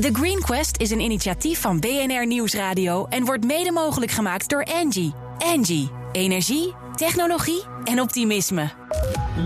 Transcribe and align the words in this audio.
The 0.00 0.10
Green 0.12 0.40
Quest 0.40 0.80
is 0.80 0.90
een 0.90 1.00
initiatief 1.00 1.60
van 1.60 1.80
BNR 1.80 2.26
Nieuwsradio 2.26 3.06
en 3.08 3.24
wordt 3.24 3.44
mede 3.44 3.72
mogelijk 3.72 4.10
gemaakt 4.10 4.48
door 4.48 4.64
Angie. 4.64 5.12
Angie, 5.38 5.90
energie, 6.12 6.74
technologie 6.94 7.62
en 7.84 8.00
optimisme. 8.00 8.70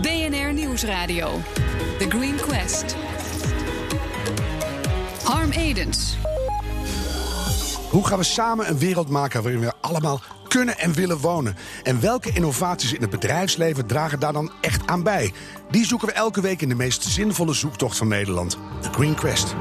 BNR 0.02 0.52
Nieuwsradio. 0.52 1.40
The 1.98 2.06
Green 2.08 2.36
Quest. 2.36 2.96
Harm 5.22 5.50
Edens. 5.50 6.16
Hoe 7.90 8.06
gaan 8.06 8.18
we 8.18 8.24
samen 8.24 8.68
een 8.68 8.78
wereld 8.78 9.08
maken 9.08 9.42
waarin 9.42 9.60
we 9.60 9.72
allemaal 9.80 10.20
kunnen 10.48 10.78
en 10.78 10.92
willen 10.92 11.18
wonen? 11.18 11.56
En 11.82 12.00
welke 12.00 12.30
innovaties 12.32 12.92
in 12.92 13.00
het 13.00 13.10
bedrijfsleven 13.10 13.86
dragen 13.86 14.20
daar 14.20 14.32
dan 14.32 14.52
echt 14.60 14.86
aan 14.86 15.02
bij? 15.02 15.32
Die 15.70 15.86
zoeken 15.86 16.08
we 16.08 16.14
elke 16.14 16.40
week 16.40 16.62
in 16.62 16.68
de 16.68 16.74
meest 16.74 17.02
zinvolle 17.02 17.54
zoektocht 17.54 17.96
van 17.96 18.08
Nederland: 18.08 18.58
The 18.80 18.92
Green 18.92 19.14
Quest. 19.14 19.54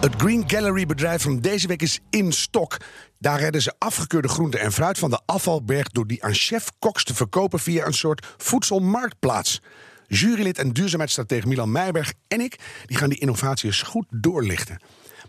Het 0.00 0.14
Green 0.16 0.44
Gallery 0.46 0.86
bedrijf 0.86 1.22
van 1.22 1.40
deze 1.40 1.66
week 1.66 1.82
is 1.82 2.00
in 2.10 2.32
stok. 2.32 2.76
Daar 3.18 3.40
redden 3.40 3.62
ze 3.62 3.74
afgekeurde 3.78 4.28
groenten 4.28 4.60
en 4.60 4.72
fruit 4.72 4.98
van 4.98 5.10
de 5.10 5.20
afvalberg 5.26 5.88
door 5.88 6.06
die 6.06 6.24
aan 6.24 6.34
chef-koks 6.34 7.04
te 7.04 7.14
verkopen 7.14 7.58
via 7.58 7.86
een 7.86 7.94
soort 7.94 8.34
voedselmarktplaats. 8.36 9.60
Jurylid 10.06 10.58
en 10.58 10.72
duurzaamheidsstratege 10.72 11.48
Milan 11.48 11.72
Meijberg 11.72 12.12
en 12.28 12.40
ik 12.40 12.58
die 12.86 12.96
gaan 12.96 13.08
die 13.08 13.18
innovatie 13.18 13.66
eens 13.66 13.82
goed 13.82 14.06
doorlichten. 14.10 14.80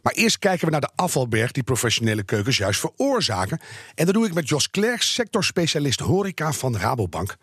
Maar 0.02 0.14
eerst 0.14 0.40
kijken 0.40 0.66
we 0.66 0.72
naar 0.72 0.82
de 0.82 0.92
afvalberg 0.96 1.52
die 1.52 1.64
professionele 1.64 2.24
keukens 2.24 2.58
juist 2.58 2.80
veroorzaken. 2.80 3.60
En 3.96 4.06
dat 4.06 4.14
doe 4.14 4.26
ik 4.26 4.34
met 4.34 4.50
Jos 4.50 4.70
Klerks, 4.70 5.14
sectorspecialist 5.14 6.00
horeca 6.00 6.54
van 6.54 6.78
Rabobank. 6.78 7.36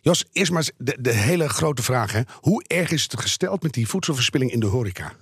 Jos, 0.00 0.24
eerst 0.32 0.52
maar 0.52 0.70
de, 0.76 0.96
de 1.00 1.12
hele 1.12 1.48
grote 1.48 1.82
vraag. 1.82 2.12
Hè. 2.12 2.20
Hoe 2.40 2.64
erg 2.66 2.90
is 2.90 3.02
het 3.02 3.20
gesteld 3.20 3.62
met 3.62 3.72
die 3.72 3.88
voedselverspilling 3.88 4.52
in 4.52 4.60
de 4.60 4.66
horeca? 4.66 5.12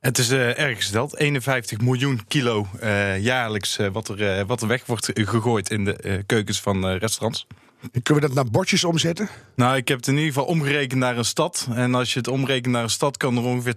Het 0.00 0.18
is 0.18 0.30
uh, 0.30 0.58
erg 0.58 0.76
gesteld. 0.76 1.16
51 1.16 1.80
miljoen 1.80 2.20
kilo 2.28 2.66
uh, 2.82 3.18
jaarlijks 3.18 3.78
uh, 3.78 3.88
wat, 3.92 4.08
er, 4.08 4.46
wat 4.46 4.62
er 4.62 4.68
weg 4.68 4.86
wordt 4.86 5.10
gegooid 5.14 5.70
in 5.70 5.84
de 5.84 6.22
keukens 6.26 6.60
van 6.60 6.86
restaurants. 6.86 7.46
En 7.92 8.02
kunnen 8.02 8.22
we 8.22 8.28
dat 8.28 8.44
naar 8.44 8.52
bordjes 8.52 8.84
omzetten? 8.84 9.28
Nou, 9.54 9.76
ik 9.76 9.88
heb 9.88 9.96
het 9.96 10.06
in 10.06 10.14
ieder 10.14 10.32
geval 10.32 10.44
omgerekend 10.44 11.00
naar 11.00 11.16
een 11.16 11.24
stad. 11.24 11.68
En 11.74 11.94
als 11.94 12.12
je 12.12 12.18
het 12.18 12.28
omrekent 12.28 12.72
naar 12.72 12.82
een 12.82 12.90
stad, 12.90 13.16
kan 13.16 13.36
er 13.36 13.42
ongeveer 13.42 13.74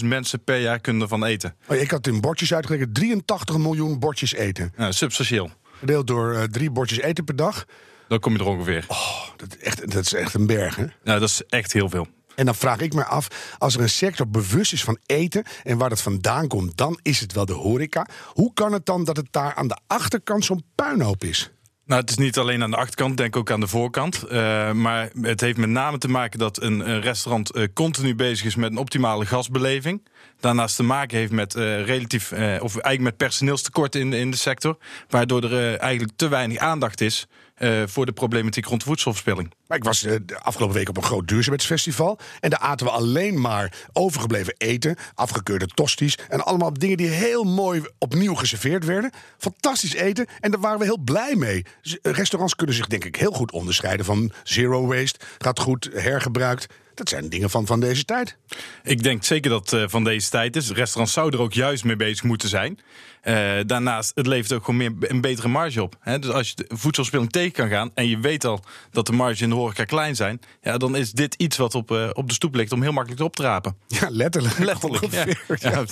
200.000 0.00 0.04
mensen 0.04 0.44
per 0.44 0.60
jaar 0.60 0.78
kunnen 0.78 1.02
ervan 1.02 1.24
eten. 1.24 1.54
Oh, 1.66 1.76
ik 1.76 1.90
had 1.90 2.06
in 2.06 2.20
bordjes 2.20 2.54
uitgerekend 2.54 2.94
83 2.94 3.58
miljoen 3.58 3.98
bordjes 3.98 4.34
eten. 4.34 4.72
Substantieel. 4.88 5.50
Gedeeld 5.78 6.06
door 6.06 6.46
drie 6.50 6.70
bordjes 6.70 7.00
eten 7.00 7.24
per 7.24 7.36
dag. 7.36 7.64
Dan 8.08 8.20
kom 8.20 8.32
je 8.32 8.38
er 8.38 8.46
ongeveer. 8.46 8.84
Oh, 8.88 9.22
dat, 9.36 9.54
echt, 9.54 9.92
dat 9.92 10.04
is 10.04 10.12
echt 10.12 10.34
een 10.34 10.46
berg, 10.46 10.76
hè? 10.76 10.82
Ja, 10.82 11.18
dat 11.18 11.28
is 11.28 11.42
echt 11.48 11.72
heel 11.72 11.88
veel. 11.88 12.06
En 12.34 12.44
dan 12.44 12.54
vraag 12.54 12.80
ik 12.80 12.94
me 12.94 13.04
af, 13.04 13.56
als 13.58 13.74
er 13.74 13.80
een 13.80 13.88
sector 13.88 14.28
bewust 14.28 14.72
is 14.72 14.84
van 14.84 14.98
eten 15.06 15.44
en 15.62 15.78
waar 15.78 15.88
dat 15.88 16.02
vandaan 16.02 16.48
komt, 16.48 16.76
dan 16.76 16.98
is 17.02 17.20
het 17.20 17.32
wel 17.32 17.46
de 17.46 17.52
horeca. 17.52 18.06
Hoe 18.26 18.52
kan 18.54 18.72
het 18.72 18.86
dan 18.86 19.04
dat 19.04 19.16
het 19.16 19.28
daar 19.30 19.54
aan 19.54 19.68
de 19.68 19.78
achterkant 19.86 20.44
zo'n 20.44 20.64
puinhoop 20.74 21.24
is? 21.24 21.50
Nou, 21.86 22.00
het 22.00 22.10
is 22.10 22.16
niet 22.16 22.38
alleen 22.38 22.62
aan 22.62 22.70
de 22.70 22.76
achterkant, 22.76 23.16
denk 23.16 23.36
ook 23.36 23.50
aan 23.50 23.60
de 23.60 23.66
voorkant. 23.66 24.24
Uh, 24.24 24.72
maar 24.72 25.10
het 25.20 25.40
heeft 25.40 25.56
met 25.58 25.68
name 25.68 25.98
te 25.98 26.08
maken 26.08 26.38
dat 26.38 26.62
een, 26.62 27.00
restaurant 27.00 27.56
uh, 27.56 27.66
continu 27.74 28.14
bezig 28.14 28.46
is 28.46 28.54
met 28.54 28.70
een 28.70 28.76
optimale 28.76 29.26
gasbeleving. 29.26 30.08
Daarnaast 30.40 30.76
te 30.76 30.82
maken 30.82 31.18
heeft 31.18 31.32
met 31.32 31.54
uh, 31.54 31.84
relatief, 31.84 32.32
of 32.32 32.76
eigenlijk 32.76 33.00
met 33.00 33.16
personeelstekorten 33.16 34.00
in 34.00 34.12
in 34.12 34.30
de 34.30 34.36
sector. 34.36 34.76
Waardoor 35.08 35.42
er 35.42 35.76
eigenlijk 35.76 36.12
te 36.16 36.28
weinig 36.28 36.58
aandacht 36.58 37.00
is 37.00 37.26
uh, 37.62 37.82
voor 37.86 38.06
de 38.06 38.12
problematiek 38.12 38.66
rond 38.66 38.82
voedselverspilling. 38.82 39.52
Maar 39.66 39.78
ik 39.78 39.84
was 39.84 40.04
uh, 40.04 40.16
de 40.26 40.38
afgelopen 40.38 40.76
week 40.76 40.88
op 40.88 40.96
een 40.96 41.02
groot 41.02 41.28
duurzaamheidsfestival. 41.28 42.18
En 42.40 42.50
daar 42.50 42.58
aten 42.58 42.86
we 42.86 42.92
alleen 42.92 43.40
maar 43.40 43.72
overgebleven 43.92 44.54
eten, 44.58 44.96
afgekeurde 45.14 45.66
tosties. 45.66 46.18
En 46.28 46.44
allemaal 46.44 46.72
dingen 46.72 46.96
die 46.96 47.08
heel 47.08 47.44
mooi 47.44 47.82
opnieuw 47.98 48.34
geserveerd 48.34 48.84
werden. 48.84 49.10
Fantastisch 49.38 49.94
eten. 49.94 50.26
En 50.40 50.50
daar 50.50 50.60
waren 50.60 50.78
we 50.78 50.84
heel 50.84 50.98
blij 51.04 51.34
mee. 51.34 51.64
Restaurants 52.02 52.56
kunnen 52.56 52.76
zich 52.76 52.86
denk 52.86 53.04
ik 53.04 53.16
heel 53.16 53.32
goed 53.32 53.52
onderscheiden 53.52 54.06
van 54.06 54.32
zero 54.42 54.86
waste. 54.86 55.18
Gaat 55.38 55.60
goed, 55.60 55.90
hergebruikt. 55.92 56.66
Dat 57.02 57.10
zijn 57.10 57.28
dingen 57.28 57.50
van, 57.50 57.66
van 57.66 57.80
deze 57.80 58.04
tijd. 58.04 58.36
Ik 58.82 59.02
denk 59.02 59.24
zeker 59.24 59.50
dat 59.50 59.70
het 59.70 59.80
uh, 59.80 59.88
van 59.88 60.04
deze 60.04 60.30
tijd 60.30 60.56
is. 60.56 60.70
Restaurants 60.70 61.12
zouden 61.12 61.38
er 61.40 61.44
ook 61.44 61.52
juist 61.52 61.84
mee 61.84 61.96
bezig 61.96 62.22
moeten 62.22 62.48
zijn. 62.48 62.78
Uh, 63.24 63.60
daarnaast, 63.66 64.12
het 64.14 64.26
levert 64.26 64.52
ook 64.52 64.64
gewoon 64.64 64.76
meer, 64.76 65.10
een 65.10 65.20
betere 65.20 65.48
marge 65.48 65.82
op. 65.82 65.96
Hè? 66.00 66.18
Dus 66.18 66.30
als 66.30 66.48
je 66.48 66.54
de 66.54 66.64
voedselspilling 66.68 67.30
tegen 67.30 67.52
kan 67.52 67.68
gaan... 67.68 67.90
en 67.94 68.08
je 68.08 68.18
weet 68.18 68.44
al 68.44 68.60
dat 68.90 69.06
de 69.06 69.12
marge 69.12 69.42
in 69.42 69.48
de 69.48 69.54
horeca 69.54 69.84
klein 69.84 70.16
zijn... 70.16 70.40
Ja, 70.62 70.76
dan 70.76 70.96
is 70.96 71.12
dit 71.12 71.34
iets 71.34 71.56
wat 71.56 71.74
op, 71.74 71.90
uh, 71.90 72.10
op 72.12 72.28
de 72.28 72.34
stoep 72.34 72.54
ligt 72.54 72.72
om 72.72 72.82
heel 72.82 72.92
makkelijk 72.92 73.34
te 73.34 73.42
rapen. 73.42 73.76
Ja, 74.00 74.08
letterlijk. 74.10 74.58
Letterlijk, 74.58 75.10
ja. 75.12 75.24
ja. 75.46 75.70
Ja. 75.70 75.84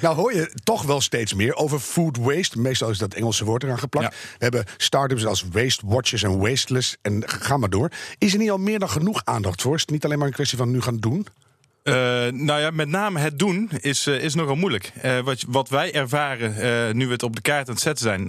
Nou 0.00 0.16
hoor 0.16 0.34
je 0.34 0.52
toch 0.64 0.82
wel 0.82 1.00
steeds 1.00 1.34
meer 1.34 1.54
over 1.54 1.78
food 1.78 2.16
waste. 2.16 2.58
Meestal 2.58 2.90
is 2.90 2.98
dat 2.98 3.14
Engelse 3.14 3.44
woord 3.44 3.62
eraan 3.62 3.78
geplakt. 3.78 4.14
We 4.14 4.44
hebben 4.44 4.64
start-ups 4.76 5.26
als 5.26 5.44
Waste 5.52 5.86
Watchers 5.86 6.22
en 6.22 6.38
Wasteless 6.38 6.96
en 7.02 7.22
ga 7.26 7.56
maar 7.56 7.70
door. 7.70 7.90
Is 8.18 8.32
er 8.32 8.38
niet 8.38 8.50
al 8.50 8.58
meer 8.58 8.78
dan 8.78 8.90
genoeg 8.90 9.20
aandacht 9.24 9.62
voor? 9.62 9.74
Is 9.74 9.80
het 9.80 9.90
niet 9.90 10.04
alleen 10.04 10.18
maar 10.18 10.26
een 10.26 10.32
kwestie 10.32 10.49
van 10.56 10.70
nu 10.70 10.80
gaan 10.80 10.96
doen? 10.96 11.26
Uh, 11.84 11.94
nou 12.32 12.60
ja, 12.60 12.70
met 12.70 12.88
name 12.88 13.18
het 13.18 13.38
doen 13.38 13.70
is, 13.80 14.06
uh, 14.06 14.22
is 14.22 14.34
nogal 14.34 14.54
moeilijk. 14.54 14.92
Uh, 15.04 15.18
wat, 15.18 15.44
wat 15.48 15.68
wij 15.68 15.94
ervaren 15.94 16.96
nu 16.96 17.06
we 17.06 17.12
het 17.12 17.22
op 17.22 17.36
de 17.36 17.42
kaart 17.42 17.68
aan 17.68 17.74
het 17.74 17.82
zetten 17.82 18.04
zijn, 18.04 18.28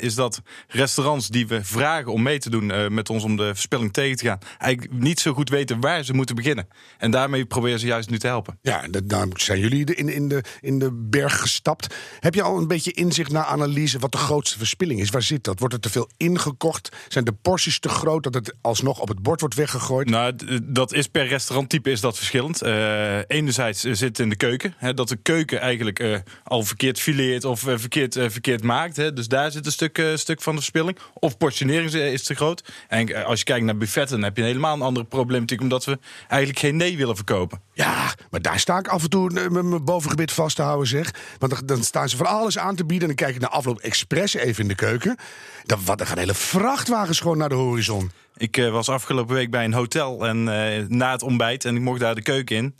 is 0.00 0.14
dat 0.14 0.42
restaurants 0.68 1.28
die 1.28 1.46
we 1.46 1.64
vragen 1.64 2.12
om 2.12 2.22
mee 2.22 2.38
te 2.38 2.50
doen 2.50 2.94
met 2.94 3.10
ons 3.10 3.24
om 3.24 3.36
de 3.36 3.54
verspilling 3.54 3.92
tegen 3.92 4.16
te 4.16 4.24
gaan, 4.24 4.38
eigenlijk 4.58 4.92
niet 4.92 5.20
zo 5.20 5.32
goed 5.32 5.48
weten 5.48 5.80
waar 5.80 6.04
ze 6.04 6.14
moeten 6.14 6.34
beginnen. 6.34 6.68
En 6.98 7.10
daarmee 7.10 7.44
proberen 7.44 7.78
ze 7.78 7.86
juist 7.86 8.10
nu 8.10 8.18
te 8.18 8.26
helpen. 8.26 8.58
Ja, 8.62 8.84
daarom 9.04 9.30
zijn 9.34 9.58
jullie 9.58 9.94
in, 9.94 10.08
in, 10.08 10.28
de, 10.28 10.42
in 10.60 10.78
de 10.78 10.92
berg 10.92 11.40
gestapt. 11.40 11.94
Heb 12.20 12.34
je 12.34 12.42
al 12.42 12.58
een 12.58 12.68
beetje 12.68 12.92
inzicht 12.92 13.30
naar 13.30 13.44
analyse 13.44 13.98
wat 13.98 14.12
de 14.12 14.18
grootste 14.18 14.58
verspilling 14.58 15.00
is? 15.00 15.10
Waar 15.10 15.22
zit 15.22 15.44
dat? 15.44 15.58
Wordt 15.58 15.74
er 15.74 15.80
te 15.80 15.90
veel 15.90 16.08
ingekocht? 16.16 16.96
Zijn 17.08 17.24
de 17.24 17.32
porties 17.32 17.78
te 17.78 17.88
groot 17.88 18.22
dat 18.22 18.34
het 18.34 18.54
alsnog 18.60 19.00
op 19.00 19.08
het 19.08 19.22
bord 19.22 19.40
wordt 19.40 19.54
weggegooid? 19.54 20.10
Nou, 20.10 20.34
dat 20.62 20.92
is 20.92 21.06
per 21.06 21.26
restauranttype 21.26 21.90
is 21.90 22.00
dat 22.00 22.16
verschillend. 22.16 22.62
Uh, 23.00 23.18
enerzijds 23.26 23.80
zit 23.80 24.18
in 24.18 24.28
de 24.28 24.36
keuken. 24.36 24.74
Hè, 24.76 24.94
dat 24.94 25.08
de 25.08 25.16
keuken 25.16 25.60
eigenlijk 25.60 25.98
uh, 25.98 26.18
al 26.44 26.62
verkeerd 26.62 27.00
fileert 27.00 27.44
of 27.44 27.60
verkeerd, 27.60 28.14
verkeerd 28.14 28.62
maakt. 28.62 28.96
Hè. 28.96 29.12
Dus 29.12 29.28
daar 29.28 29.50
zit 29.50 29.66
een 29.66 29.72
stuk, 29.72 30.02
stuk 30.14 30.42
van 30.42 30.54
de 30.54 30.60
verspilling. 30.60 30.98
Of 31.14 31.36
portionering 31.36 31.92
is 31.92 32.22
te 32.22 32.34
groot. 32.34 32.72
En 32.88 33.24
als 33.24 33.38
je 33.38 33.44
kijkt 33.44 33.64
naar 33.64 33.76
buffetten, 33.76 34.16
dan 34.16 34.24
heb 34.24 34.36
je 34.36 34.42
helemaal 34.42 34.74
een 34.74 34.82
andere 34.82 35.06
problematiek. 35.06 35.60
Omdat 35.60 35.84
we 35.84 35.98
eigenlijk 36.28 36.60
geen 36.60 36.76
nee 36.76 36.96
willen 36.96 37.16
verkopen. 37.16 37.60
Ja, 37.72 38.14
maar 38.30 38.42
daar 38.42 38.58
sta 38.58 38.78
ik 38.78 38.88
af 38.88 39.02
en 39.02 39.10
toe 39.10 39.48
mijn 39.50 39.84
bovengebit 39.84 40.32
vast 40.32 40.56
te 40.56 40.62
houden, 40.62 40.88
zeg. 40.88 41.14
Want 41.38 41.68
dan 41.68 41.84
staan 41.84 42.08
ze 42.08 42.16
van 42.16 42.26
alles 42.26 42.58
aan 42.58 42.76
te 42.76 42.84
bieden. 42.84 43.08
En 43.08 43.14
dan 43.16 43.24
kijk 43.26 43.36
ik 43.36 43.40
naar 43.42 43.50
afloop 43.50 43.78
expres 43.78 44.34
even 44.34 44.62
in 44.62 44.68
de 44.68 44.74
keuken. 44.74 45.16
Dan, 45.64 45.80
wat, 45.84 46.00
er 46.00 46.06
gaan 46.06 46.18
hele 46.18 46.34
vrachtwagens 46.34 47.20
gewoon 47.20 47.38
naar 47.38 47.48
de 47.48 47.54
horizon. 47.54 48.10
Ik 48.36 48.56
uh, 48.56 48.70
was 48.70 48.88
afgelopen 48.88 49.34
week 49.34 49.50
bij 49.50 49.64
een 49.64 49.72
hotel 49.72 50.26
en 50.26 50.46
uh, 50.46 50.88
na 50.88 51.12
het 51.12 51.22
ontbijt 51.22 51.64
en 51.64 51.76
ik 51.76 51.82
mocht 51.82 52.00
daar 52.00 52.14
de 52.14 52.22
keuken 52.22 52.56
in. 52.56 52.74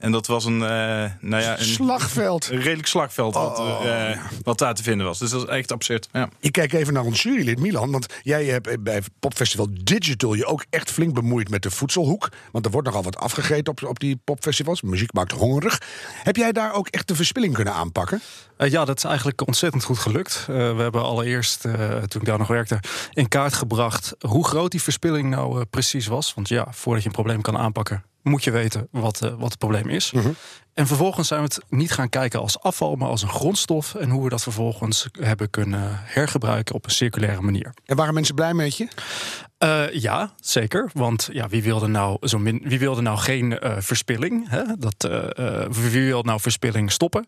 En 0.00 0.12
dat 0.12 0.26
was 0.26 0.44
een, 0.44 0.52
uh, 0.52 0.60
nou 1.20 1.42
ja, 1.42 1.58
een 1.58 1.64
slagveld. 1.64 2.50
Een 2.50 2.60
redelijk 2.60 2.88
slagveld 2.88 3.34
wat, 3.34 3.58
oh, 3.58 3.84
uh, 3.84 4.22
wat 4.42 4.58
daar 4.58 4.74
te 4.74 4.82
vinden 4.82 5.06
was. 5.06 5.18
Dus 5.18 5.30
dat 5.30 5.42
is 5.42 5.48
echt 5.48 5.72
absurd. 5.72 6.08
Ja. 6.12 6.28
Ik 6.38 6.52
kijk 6.52 6.72
even 6.72 6.92
naar 6.92 7.04
ons 7.04 7.22
jurylid 7.22 7.58
Milan. 7.58 7.90
Want 7.90 8.06
jij 8.22 8.44
hebt 8.44 8.82
bij 8.82 9.02
Popfestival 9.18 9.66
Digital 9.82 10.34
je 10.34 10.46
ook 10.46 10.64
echt 10.70 10.90
flink 10.90 11.14
bemoeid 11.14 11.48
met 11.48 11.62
de 11.62 11.70
voedselhoek. 11.70 12.28
Want 12.52 12.64
er 12.64 12.70
wordt 12.70 12.86
nogal 12.86 13.02
wat 13.02 13.16
afgegeten 13.16 13.72
op, 13.72 13.82
op 13.82 13.98
die 13.98 14.20
popfestivals. 14.24 14.82
Muziek 14.82 15.12
maakt 15.12 15.32
hongerig. 15.32 15.80
Heb 16.22 16.36
jij 16.36 16.52
daar 16.52 16.72
ook 16.72 16.88
echt 16.88 17.08
de 17.08 17.14
verspilling 17.14 17.54
kunnen 17.54 17.74
aanpakken? 17.74 18.20
Uh, 18.58 18.70
ja, 18.70 18.84
dat 18.84 18.96
is 18.96 19.04
eigenlijk 19.04 19.46
ontzettend 19.46 19.84
goed 19.84 19.98
gelukt. 19.98 20.44
we 20.46 20.52
hebben 20.78 21.02
allereerst, 21.02 21.60
toen 22.08 22.20
ik 22.20 22.24
daar 22.24 22.38
nog 22.38 22.48
werkte, 22.48 22.80
in 23.12 23.28
kaart 23.28 23.54
gebracht 23.54 24.14
hoe 24.18 24.46
groot 24.46 24.70
die 24.70 24.82
verspilling 24.82 25.30
nou 25.30 25.64
precies 25.64 26.06
was. 26.06 26.34
Want 26.34 26.48
ja, 26.48 26.66
voordat 26.70 27.02
je 27.02 27.08
een 27.08 27.14
probleem 27.14 27.40
kan 27.40 27.58
aanpakken, 27.58 28.04
moet 28.22 28.44
je 28.44 28.50
weten 28.50 28.88
wat, 28.90 29.20
uh, 29.24 29.30
wat 29.30 29.48
het 29.48 29.58
probleem 29.58 29.88
is. 29.88 30.12
Mhm. 30.12 30.30
En 30.80 30.86
vervolgens 30.86 31.28
zijn 31.28 31.40
we 31.40 31.46
het 31.46 31.64
niet 31.68 31.92
gaan 31.92 32.08
kijken 32.08 32.40
als 32.40 32.60
afval, 32.60 32.96
maar 32.96 33.08
als 33.08 33.22
een 33.22 33.28
grondstof. 33.28 33.94
En 33.94 34.10
hoe 34.10 34.24
we 34.24 34.28
dat 34.28 34.42
vervolgens 34.42 35.08
hebben 35.20 35.50
kunnen 35.50 36.00
hergebruiken 36.02 36.74
op 36.74 36.84
een 36.84 36.90
circulaire 36.90 37.40
manier. 37.40 37.74
En 37.84 37.96
waren 37.96 38.14
mensen 38.14 38.34
blij 38.34 38.54
met 38.54 38.76
je? 38.76 38.88
Uh, 39.58 39.92
ja, 39.92 40.34
zeker. 40.40 40.90
Want 40.92 41.28
ja, 41.32 41.48
wie 41.48 41.62
wilde 41.62 41.86
nou, 41.86 42.28
zo 42.28 42.38
min, 42.38 42.60
wie 42.64 42.78
wilde 42.78 43.00
nou 43.00 43.18
geen 43.18 43.58
uh, 43.62 43.72
verspilling? 43.78 44.48
Hè? 44.48 44.62
Dat, 44.78 45.08
uh, 45.10 45.64
wie 45.70 46.04
wil 46.04 46.22
nou 46.22 46.40
verspilling 46.40 46.92
stoppen? 46.92 47.26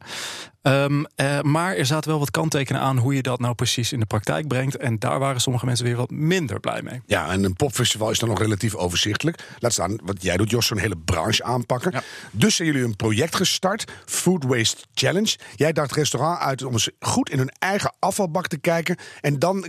Um, 0.63 1.07
maar 1.43 1.77
er 1.77 1.87
zaten 1.87 2.11
wel 2.11 2.19
wat 2.19 2.31
kanttekenen 2.31 2.81
aan 2.81 2.99
hoe 2.99 3.15
je 3.15 3.23
dat 3.23 3.41
nou 3.41 3.55
precies 3.55 3.93
in 3.93 4.01
de 4.01 4.07
praktijk 4.07 4.49
brengt. 4.49 4.77
En 4.77 4.99
daar 4.99 5.19
waren 5.19 5.41
sommige 5.41 5.67
mensen 5.67 5.85
weer 5.85 5.97
wat 5.97 6.11
minder 6.11 6.61
blij 6.61 6.83
mee. 6.83 7.01
Ja, 7.07 7.31
en 7.31 7.45
een 7.45 7.57
popfestival 7.57 8.11
is 8.11 8.19
dan 8.19 8.29
nog 8.29 8.39
relatief 8.39 8.75
overzichtelijk. 8.75 9.45
Laat 9.59 9.73
staan, 9.73 9.99
wat 10.05 10.23
jij 10.23 10.37
doet, 10.37 10.51
Jos, 10.51 10.67
zo'n 10.67 10.79
hele 10.79 10.97
branche 11.05 11.45
aanpakken. 11.45 11.91
Ja. 11.93 12.03
Dus 12.31 12.57
zijn 12.57 12.69
jullie 12.69 12.85
een 12.85 12.97
project 12.97 13.35
gestart, 13.47 13.93
Food 14.05 14.45
Waste 14.45 14.85
Challenge. 14.95 15.37
Jij 15.55 15.73
daagt 15.73 15.93
restaurant 15.93 16.41
uit 16.41 16.65
om 16.65 16.73
eens 16.73 16.91
goed 17.01 17.31
in 17.31 17.39
hun 17.39 17.53
eigen 17.59 17.95
afvalbak 17.99 18.47
te 18.47 18.59
kijken. 18.59 18.97
En 19.21 19.39
dan 19.39 19.61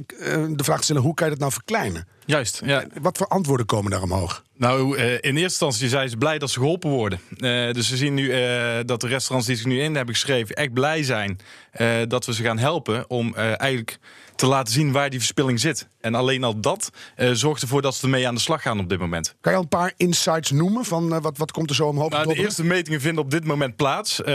de 0.56 0.64
vraag 0.64 0.78
te 0.78 0.84
stellen, 0.84 1.02
hoe 1.02 1.14
kan 1.14 1.26
je 1.26 1.32
dat 1.32 1.42
nou 1.42 1.52
verkleinen? 1.52 2.08
Juist, 2.26 2.62
ja. 2.66 2.86
Wat 3.02 3.18
voor 3.18 3.28
antwoorden 3.28 3.66
komen 3.66 3.92
daar 3.92 4.02
omhoog? 4.02 4.44
Nou, 4.58 4.98
eh, 4.98 5.12
in 5.14 5.20
eerste 5.22 5.40
instantie 5.42 5.90
zijn 5.90 6.10
ze 6.10 6.18
blij 6.18 6.40
dat 6.40 6.50
ze 6.50 6.60
geholpen 6.60 6.90
worden. 6.90 7.20
Eh, 7.38 7.72
dus 7.72 7.90
we 7.90 7.98
zien 7.98 8.14
nu 8.14 8.32
eh, 8.32 8.80
dat 8.86 9.02
de 9.02 9.08
restaurants 9.08 9.48
die 9.48 9.56
zich 9.56 9.66
nu 9.66 9.82
in 9.82 9.96
hebben 9.96 10.14
geschreven... 10.14 10.56
echt 10.56 10.74
blij 10.74 11.04
zijn 11.04 11.40
eh, 11.72 11.98
dat 12.08 12.26
we 12.26 12.34
ze 12.34 12.44
gaan 12.44 12.58
helpen 12.58 13.10
om 13.10 13.36
eh, 13.36 13.60
eigenlijk 13.62 14.00
te 14.44 14.50
laten 14.50 14.74
zien 14.74 14.92
waar 14.92 15.10
die 15.10 15.20
verspilling 15.20 15.60
zit. 15.60 15.88
En 16.02 16.16
alleen 16.16 16.44
al 16.44 16.60
dat 16.60 16.90
eh, 17.16 17.30
zorgt 17.32 17.62
ervoor 17.62 17.82
dat 17.82 17.96
ze 17.96 18.04
ermee 18.04 18.28
aan 18.28 18.36
de 18.36 18.42
slag 18.42 18.62
gaan 18.62 18.80
op 18.80 18.90
dit 18.90 19.00
moment. 19.00 19.36
Kan 19.42 19.52
je 19.52 19.58
al 19.58 19.64
een 19.64 19.70
paar 19.70 19.94
insights 19.98 20.52
noemen 20.52 20.86
van 20.86 21.14
eh, 21.14 21.22
wat, 21.22 21.38
wat 21.38 21.52
komt 21.52 21.70
er 21.70 21.76
zo 21.76 21.88
omhoog? 21.88 22.10
Nou, 22.10 22.28
de 22.28 22.34
eerste 22.34 22.64
metingen 22.64 23.02
vinden 23.02 23.24
op 23.24 23.32
dit 23.32 23.46
moment 23.46 23.76
plaats. 23.76 24.22
Eh, 24.22 24.34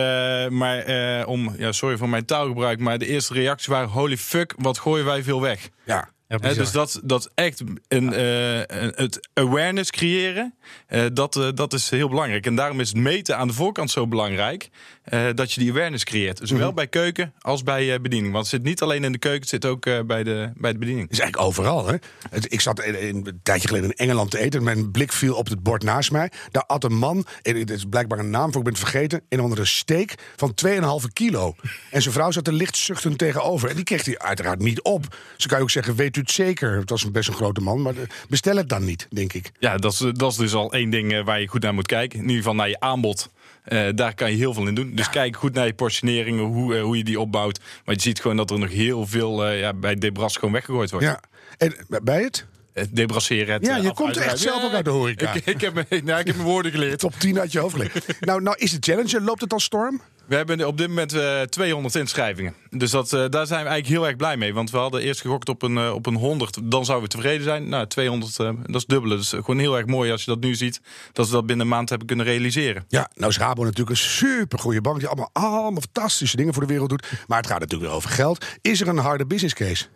maar 0.48 0.78
eh, 0.78 1.28
om, 1.28 1.54
ja, 1.58 1.72
sorry 1.72 1.96
voor 1.96 2.08
mijn 2.08 2.24
taalgebruik, 2.24 2.80
maar 2.80 2.98
de 2.98 3.06
eerste 3.06 3.32
reacties 3.34 3.66
waren: 3.66 3.88
holy 3.88 4.16
fuck, 4.16 4.54
wat 4.56 4.78
gooien 4.78 5.04
wij 5.04 5.22
veel 5.22 5.40
weg? 5.40 5.68
Ja. 5.84 6.08
Ja, 6.28 6.36
Hè, 6.40 6.54
dus 6.54 6.70
dat, 6.72 7.00
dat 7.04 7.30
echt 7.34 7.62
een, 7.88 8.12
eh, 8.12 8.56
een- 8.58 8.92
het 8.94 9.28
awareness 9.34 9.90
creëren, 9.90 10.54
eh, 10.86 11.04
dat, 11.12 11.50
dat 11.54 11.72
is 11.72 11.90
heel 11.90 12.08
belangrijk. 12.08 12.46
En 12.46 12.54
daarom 12.54 12.80
is 12.80 12.88
het 12.88 12.96
meten 12.96 13.36
aan 13.36 13.48
de 13.48 13.54
voorkant 13.54 13.90
zo 13.90 14.06
belangrijk, 14.06 14.68
eh, 15.10 15.26
dat 15.34 15.52
je 15.52 15.60
die 15.60 15.70
awareness 15.70 16.04
creëert. 16.04 16.40
Zowel 16.42 16.66
Mhm. 16.66 16.74
bij 16.74 16.86
keuken 16.86 17.32
als 17.40 17.62
bij 17.62 17.94
eh, 17.94 18.00
bediening. 18.00 18.32
Want 18.32 18.44
het 18.44 18.54
zit 18.54 18.62
niet 18.64 18.82
alleen 18.82 19.04
in 19.04 19.12
de 19.12 19.18
keuken, 19.18 19.40
het 19.40 19.48
zit 19.48 19.64
ook 19.64 19.86
eh, 19.86 20.00
bij, 20.06 20.22
de, 20.24 20.50
bij 20.56 20.72
de 20.72 20.78
bediening. 20.78 21.10
is 21.10 21.18
eigenlijk 21.18 21.48
overal. 21.48 21.86
Hè? 21.86 21.94
Het- 22.30 22.52
Ik 22.52 22.60
zat 22.60 22.82
in, 22.84 23.00
in- 23.00 23.16
een 23.26 23.40
tijdje 23.42 23.68
geleden 23.68 23.90
in 23.90 23.96
Engeland 23.96 24.30
te 24.30 24.38
eten. 24.38 24.58
En 24.58 24.64
mijn 24.64 24.90
blik 24.90 25.12
viel 25.12 25.34
op 25.34 25.48
het 25.48 25.62
bord 25.62 25.82
naast 25.82 26.10
mij. 26.10 26.30
Daar 26.50 26.64
at 26.66 26.84
een 26.84 26.96
man, 26.96 27.26
en 27.42 27.54
dit 27.54 27.70
is 27.70 27.84
blijkbaar 27.90 28.18
een 28.18 28.30
naam 28.30 28.48
voor, 28.52 28.58
ik 28.58 28.64
ben 28.64 28.72
het 28.72 28.82
vergeten. 28.82 29.20
Een 29.28 29.40
andere 29.40 29.64
steak 29.64 30.14
van 30.36 30.54
2,5 30.54 31.08
kilo. 31.12 31.54
En 31.90 32.02
zijn 32.02 32.14
vrouw 32.14 32.30
zat 32.30 32.46
er 32.46 32.52
licht 32.52 32.76
zuchtend 32.76 33.18
tegenover. 33.18 33.68
En 33.68 33.74
die 33.74 33.84
kreeg 33.84 34.04
hij 34.04 34.18
uiteraard 34.18 34.58
niet 34.58 34.82
op. 34.82 35.16
Ze 35.36 35.48
kan 35.48 35.56
je 35.56 35.62
ook 35.62 35.70
zeggen, 35.70 35.94
weet 35.94 36.16
u 36.16 36.20
het 36.20 36.30
zeker? 36.30 36.76
Het 36.76 36.90
was 36.90 37.04
een 37.04 37.12
best 37.12 37.28
een 37.28 37.34
grote 37.34 37.60
man, 37.60 37.82
maar 37.82 37.94
bestel 38.28 38.56
het 38.56 38.68
dan 38.68 38.84
niet, 38.84 39.06
denk 39.10 39.32
ik. 39.32 39.50
Ja, 39.58 39.76
dat 39.76 39.92
is, 39.92 39.98
dat 40.12 40.30
is 40.30 40.36
dus 40.36 40.54
al 40.54 40.72
één 40.72 40.90
ding 40.90 41.24
waar 41.24 41.40
je 41.40 41.46
goed 41.48 41.62
naar 41.62 41.74
moet 41.74 41.86
kijken. 41.86 42.16
In 42.18 42.22
ieder 42.24 42.36
geval 42.36 42.54
naar 42.54 42.68
je 42.68 42.80
aanbod. 42.80 43.28
Eh, 43.68 43.88
daar 43.94 44.14
kan 44.14 44.30
je 44.30 44.36
heel 44.36 44.54
veel 44.54 44.66
in 44.66 44.74
doen. 44.74 44.92
Dus 44.94 45.10
kijk 45.10 45.36
goed 45.36 45.54
naar 45.54 45.66
je 45.66 45.74
portioneringen, 45.74 46.44
hoe, 46.44 46.76
eh, 46.76 46.82
hoe 46.82 46.96
je 46.96 47.04
die 47.04 47.20
opbouwt. 47.20 47.60
Maar 47.84 47.94
je 47.94 48.00
ziet 48.00 48.20
gewoon 48.20 48.36
dat 48.36 48.50
er 48.50 48.58
nog 48.58 48.70
heel 48.70 49.06
veel 49.06 49.46
eh, 49.46 49.60
ja, 49.60 49.74
bij 49.74 49.94
debras 49.94 50.34
gewoon 50.34 50.52
weggegooid 50.52 50.90
wordt. 50.90 51.06
Ja. 51.06 51.20
En 51.56 51.74
bij 52.02 52.22
het? 52.22 52.46
Het 52.72 52.96
debrasseren. 52.96 53.54
Het, 53.54 53.66
Ja, 53.66 53.76
je 53.76 53.92
komt 53.94 54.16
echt 54.16 54.28
uitruimen. 54.28 54.38
zelf 54.38 54.64
ook 54.64 54.72
uit 54.72 54.84
de 54.84 54.90
horeca. 54.90 55.32
Ik, 55.32 55.46
ik, 55.46 55.60
heb, 55.60 55.74
nou, 56.04 56.20
ik 56.20 56.26
heb 56.26 56.36
mijn 56.36 56.48
woorden 56.48 56.72
geleerd. 56.72 56.98
Top 57.08 57.14
10 57.18 57.40
uit 57.40 57.52
je 57.52 57.58
hoofd 57.58 57.74
gelegd. 57.74 58.06
nou, 58.20 58.42
nou 58.42 58.56
is 58.58 58.70
de 58.70 58.78
challenge, 58.80 59.20
loopt 59.20 59.40
het 59.40 59.52
al 59.52 59.60
storm? 59.60 60.00
We 60.28 60.34
hebben 60.34 60.66
op 60.66 60.78
dit 60.78 60.88
moment 60.88 61.12
eh 61.12 61.40
200 61.40 61.94
inschrijvingen. 61.94 62.54
Dus 62.70 62.90
dat, 62.90 63.12
eh, 63.12 63.24
daar 63.28 63.46
zijn 63.46 63.62
we 63.62 63.68
eigenlijk 63.68 63.86
heel 63.86 64.06
erg 64.06 64.16
blij 64.16 64.36
mee. 64.36 64.54
Want 64.54 64.70
we 64.70 64.78
hadden 64.78 65.00
eerst 65.00 65.20
gegokt 65.20 65.48
op 65.48 65.62
een, 65.62 65.76
eh, 65.76 65.94
op 65.94 66.06
een 66.06 66.14
100. 66.14 66.58
Dan 66.70 66.84
zouden 66.84 67.08
we 67.08 67.14
tevreden 67.14 67.44
zijn. 67.44 67.68
Nou, 67.68 67.86
200, 67.86 68.38
eh, 68.38 68.50
dat 68.62 68.74
is 68.74 68.86
dubbele. 68.86 69.16
Dus 69.16 69.28
gewoon 69.28 69.58
heel 69.58 69.76
erg 69.76 69.86
mooi 69.86 70.10
als 70.12 70.24
je 70.24 70.30
dat 70.30 70.40
nu 70.40 70.54
ziet. 70.54 70.80
Dat 71.12 71.26
we 71.26 71.32
dat 71.32 71.46
binnen 71.46 71.66
een 71.66 71.72
maand 71.72 71.88
hebben 71.88 72.06
kunnen 72.06 72.26
realiseren. 72.26 72.84
Ja, 72.88 73.10
nou 73.14 73.30
is 73.30 73.38
Rabo 73.38 73.62
natuurlijk 73.62 73.90
een 73.90 73.96
super 73.96 74.58
goede 74.58 74.80
bank 74.80 74.98
die 74.98 75.08
allemaal, 75.08 75.30
allemaal 75.32 75.82
fantastische 75.92 76.36
dingen 76.36 76.52
voor 76.52 76.62
de 76.62 76.68
wereld 76.68 76.88
doet. 76.88 77.10
Maar 77.26 77.38
het 77.38 77.46
gaat 77.46 77.60
natuurlijk 77.60 77.90
weer 77.90 77.98
over 77.98 78.10
geld. 78.10 78.44
Is 78.60 78.80
er 78.80 78.88
een 78.88 78.98
harde 78.98 79.26
business 79.26 79.54
case? 79.54 79.86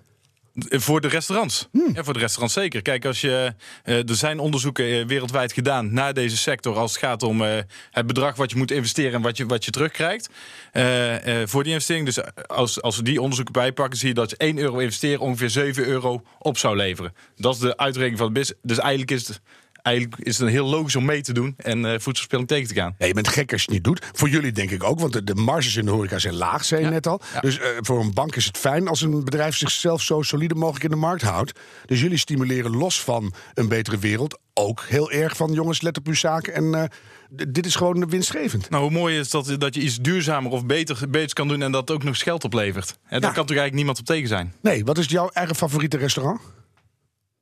Voor 0.55 1.01
de 1.01 1.09
restaurants. 1.09 1.69
Hmm. 1.71 1.91
Ja, 1.95 2.05
voor 2.05 2.13
de 2.13 2.19
restaurants 2.19 2.55
zeker. 2.55 2.83
Kijk, 2.83 3.05
als 3.05 3.21
je, 3.21 3.55
eh, 3.85 4.09
er 4.09 4.15
zijn 4.15 4.39
onderzoeken 4.39 4.85
eh, 4.85 5.07
wereldwijd 5.07 5.53
gedaan 5.53 5.93
naar 5.93 6.15
deze 6.15 6.37
sector. 6.37 6.77
Als 6.77 6.91
het 6.93 7.01
gaat 7.01 7.23
om 7.23 7.43
eh, 7.43 7.59
het 7.91 8.07
bedrag 8.07 8.37
wat 8.37 8.51
je 8.51 8.57
moet 8.57 8.71
investeren 8.71 9.13
en 9.13 9.23
wat 9.23 9.37
je, 9.37 9.47
wat 9.47 9.65
je 9.65 9.71
terugkrijgt. 9.71 10.29
voor 11.45 11.63
die 11.63 11.73
investering. 11.73 12.07
Dus 12.07 12.47
als, 12.47 12.83
als 12.83 12.97
we 12.97 13.03
die 13.03 13.21
onderzoeken 13.21 13.53
bijpakken, 13.53 13.99
zie 13.99 14.09
je 14.09 14.15
dat 14.15 14.31
je 14.31 14.37
1 14.37 14.59
euro 14.59 14.79
investeren 14.79 15.21
ongeveer 15.21 15.51
7 15.51 15.87
euro 15.87 16.23
op 16.39 16.59
zou 16.59 16.77
leveren. 16.77 17.15
Dat 17.37 17.55
is 17.55 17.61
de 17.61 17.77
uitrekening 17.77 18.19
van 18.19 18.27
het 18.27 18.37
business. 18.37 18.61
Dus 18.63 18.79
eigenlijk 18.79 19.11
is 19.11 19.29
het, 19.29 19.41
eigenlijk 19.83 20.17
is 20.19 20.39
het 20.39 20.47
een 20.47 20.53
heel 20.53 20.67
logisch 20.67 20.97
om 20.97 21.05
mee 21.05 21.23
te 21.23 21.33
doen 21.33 21.55
en 21.57 21.79
eh 21.85 21.91
voedselverspilling 21.91 22.49
tegen 22.49 22.69
te 22.69 22.75
gaan. 22.75 22.95
Ja, 22.99 23.07
je 23.07 23.15
bent 23.15 23.29
gek 23.29 23.53
als 23.53 23.61
je 23.61 23.67
het 23.67 23.75
niet 23.75 23.85
doet. 23.85 24.11
Voor 24.13 24.29
jullie 24.29 24.53
denk 24.53 24.71
ik 24.71 24.83
ook, 24.85 25.01
want 25.01 25.13
de, 25.13 25.25
de 25.25 25.35
marges 25.35 25.77
in 25.77 25.85
de 25.85 25.91
horeca 25.91 26.19
zijn 26.19 26.35
laag, 26.35 26.65
zei 26.65 26.85
je 26.85 26.91
net 26.91 27.07
al. 27.07 27.21
Ja. 27.35 27.41
Dus 27.41 27.59
eh, 27.59 27.67
voor 27.81 28.01
een 28.01 28.15
bank 28.15 28.37
is 28.37 28.45
het 28.45 28.59
fijn 28.59 28.89
als 28.89 29.01
een 29.01 29.25
bedrijf 29.25 29.57
zichzelf 29.57 30.03
zo 30.03 30.23
solide 30.23 30.55
mogelijk 30.55 30.85
in 30.85 30.91
de 30.91 30.97
markt 30.97 31.23
houdt. 31.23 31.53
Dus 31.87 32.01
jullie 32.01 32.19
stimuleren 32.19 32.77
los 32.77 33.01
van 33.03 33.33
een 33.55 33.69
betere 33.69 33.99
wereld 33.99 34.39
ook 34.55 34.85
heel 34.89 35.11
erg 35.11 35.37
van 35.37 35.53
jongens, 35.53 35.81
let 35.81 35.99
op 35.99 36.07
uw 36.07 36.15
zaken. 36.15 36.55
En 36.55 36.75
eh, 36.75 36.85
dit 37.49 37.67
is 37.67 37.75
gewoon 37.75 38.09
winstgevend. 38.09 38.71
Nou, 38.71 38.83
hoe 38.83 38.93
mooi 38.93 39.19
is 39.19 39.31
dat, 39.31 39.55
dat 39.59 39.75
je 39.75 39.81
iets 39.81 39.97
duurzamer 39.97 40.51
of 40.51 40.67
beter, 40.67 41.11
beter 41.11 41.33
kan 41.35 41.49
doen 41.49 41.63
en 41.63 41.73
dat 41.73 41.91
ook 41.91 41.99
nog 42.03 42.09
eens 42.09 42.23
geld 42.23 42.45
oplevert. 42.45 42.89
En 42.91 43.21
daar 43.21 43.31
Ja. 43.31 43.37
kan 43.37 43.47
toch 43.47 43.57
eigenlijk 43.57 43.75
niemand 43.75 43.99
op 43.99 44.05
tegen 44.05 44.29
zijn. 44.29 44.53
Nee, 44.63 44.85
wat 44.85 44.99
is 44.99 45.07
jouw 45.07 45.29
eigen 45.29 45.55
favoriete 45.57 45.97
restaurant? 45.97 46.41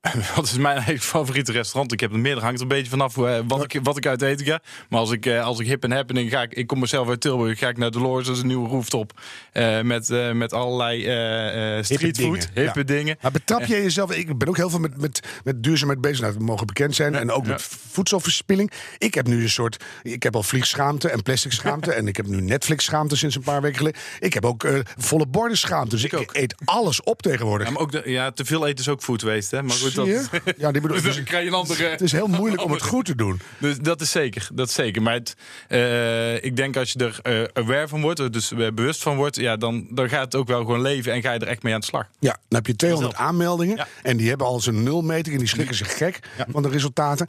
Wat 0.36 0.44
is 0.44 0.58
mijn 0.58 1.00
favoriete 1.00 1.52
restaurant? 1.52 1.92
Ik 1.92 2.00
heb 2.00 2.12
er 2.12 2.18
meerdere, 2.18 2.44
hangt 2.44 2.60
er 2.60 2.62
een 2.62 2.76
beetje 2.76 2.90
vanaf 2.90 3.16
eh, 3.16 3.38
wat, 3.46 3.64
ik, 3.64 3.80
wat 3.82 3.96
ik 3.96 4.06
uit 4.06 4.22
eten 4.22 4.46
ga. 4.46 4.60
Maar 4.88 5.00
als 5.00 5.10
ik, 5.10 5.26
eh, 5.26 5.44
als 5.44 5.58
ik 5.58 5.66
hip 5.66 5.84
en 5.84 5.92
happening 5.92 6.30
ga, 6.30 6.42
ik, 6.42 6.54
ik 6.54 6.66
kom 6.66 6.78
mezelf 6.78 7.08
uit 7.08 7.20
Tilburg, 7.20 7.58
ga 7.58 7.68
ik 7.68 7.76
naar 7.76 7.90
Dolores, 7.90 8.26
dat 8.26 8.36
is 8.36 8.42
een 8.42 8.48
nieuwe 8.48 8.68
rooftop. 8.68 9.20
eh, 9.52 9.80
met, 9.80 10.08
met 10.32 10.52
allerlei 10.52 11.06
eh, 11.06 11.84
streetfood, 11.84 12.48
hippe 12.54 12.78
ja. 12.78 12.84
dingen. 12.84 13.16
Maar 13.20 13.30
betrap 13.30 13.64
je 13.64 13.82
jezelf? 13.82 14.12
Ik 14.12 14.38
ben 14.38 14.48
ook 14.48 14.56
heel 14.56 14.70
veel 14.70 14.78
met, 14.78 15.00
met, 15.00 15.20
met 15.44 15.62
duurzaamheid 15.62 16.00
bezig. 16.00 16.20
Nou, 16.20 16.34
we 16.34 16.44
mogen 16.44 16.66
bekend 16.66 16.94
zijn. 16.94 17.14
En 17.14 17.30
ook 17.30 17.46
met 17.46 17.62
voedselverspilling. 17.90 18.72
Ik 18.98 19.14
heb 19.14 19.26
nu 19.26 19.42
een 19.42 19.50
soort. 19.50 19.84
Ik 20.02 20.22
heb 20.22 20.36
al 20.36 20.42
vliegschaamte 20.42 21.10
en 21.10 21.22
plastic 21.22 21.52
schaamte. 21.52 21.92
en 22.00 22.08
ik 22.08 22.16
heb 22.16 22.26
nu 22.26 22.40
Netflix 22.40 22.84
schaamte 22.84 23.16
sinds 23.16 23.36
een 23.36 23.42
paar 23.42 23.62
weken 23.62 23.76
geleden. 23.76 24.00
Ik 24.18 24.34
heb 24.34 24.44
ook 24.44 24.68
volle 24.98 25.26
borden 25.26 25.58
schaamte. 25.58 25.90
Dus 25.90 26.04
ik, 26.04 26.28
eet 26.32 26.54
alles 26.64 27.02
op 27.02 27.22
tegenwoordig. 27.22 27.66
Ja, 27.66 27.72
maar 27.72 27.82
ook 27.82 27.92
de, 27.92 28.02
ja, 28.04 28.30
te 28.30 28.44
veel 28.44 28.66
eten 28.66 28.78
is 28.78 28.88
ook 28.88 29.02
food 29.02 29.22
waste. 29.22 29.56
Hè? 29.56 29.62
Maar 29.62 29.76
goed, 29.76 29.89
Dat, 29.94 30.06
je? 30.06 30.54
Ja, 30.56 30.72
die 30.72 30.80
bedoel, 30.80 30.96
dus 30.96 31.04
dus 31.10 31.14
dan 31.14 31.24
krijg 31.24 31.42
je 31.42 31.48
een 31.48 31.56
andere... 31.56 31.84
het 31.84 32.00
is 32.00 32.12
heel 32.12 32.26
moeilijk 32.26 32.64
om 32.64 32.72
het 32.72 32.82
goed 32.82 33.04
te 33.04 33.14
doen. 33.14 33.40
Dus 33.58 33.78
dat 33.78 34.00
is 34.00 34.10
zeker, 34.10 34.48
dat 34.52 34.68
is 34.68 34.74
zeker. 34.74 35.02
Maar 35.02 35.14
het, 35.14 35.36
eh, 35.68 36.44
ik 36.44 36.56
denk 36.56 36.76
als 36.76 36.92
je 36.92 36.98
er 36.98 37.18
eh, 37.22 37.64
aware 37.64 37.88
van 37.88 38.00
wordt, 38.00 38.32
dus 38.32 38.52
eh, 38.52 38.58
bewust 38.74 39.02
van 39.02 39.16
wordt, 39.16 39.36
ja, 39.36 39.56
dan, 39.56 39.86
dan 39.90 40.08
gaat 40.08 40.24
het 40.24 40.34
ook 40.34 40.48
wel 40.48 40.58
gewoon 40.58 40.80
leven 40.80 41.12
en 41.12 41.22
ga 41.22 41.32
je 41.32 41.38
er 41.38 41.46
echt 41.46 41.62
mee 41.62 41.74
aan 41.74 41.80
de 41.80 41.86
slag. 41.86 42.06
Ja, 42.18 42.32
dan 42.32 42.58
heb 42.58 42.66
je 42.66 42.76
200 42.76 43.14
aanmeldingen. 43.14 43.76
Ja. 43.76 43.86
En 44.02 44.16
die 44.16 44.28
hebben 44.28 44.46
al 44.46 44.60
zijn 44.60 44.82
nulmeting. 44.82 45.34
En 45.34 45.40
die 45.40 45.48
schrikken 45.48 45.74
zich 45.74 45.96
gek 45.96 46.18
van 46.48 46.62
de 46.62 46.68
resultaten. 46.68 47.26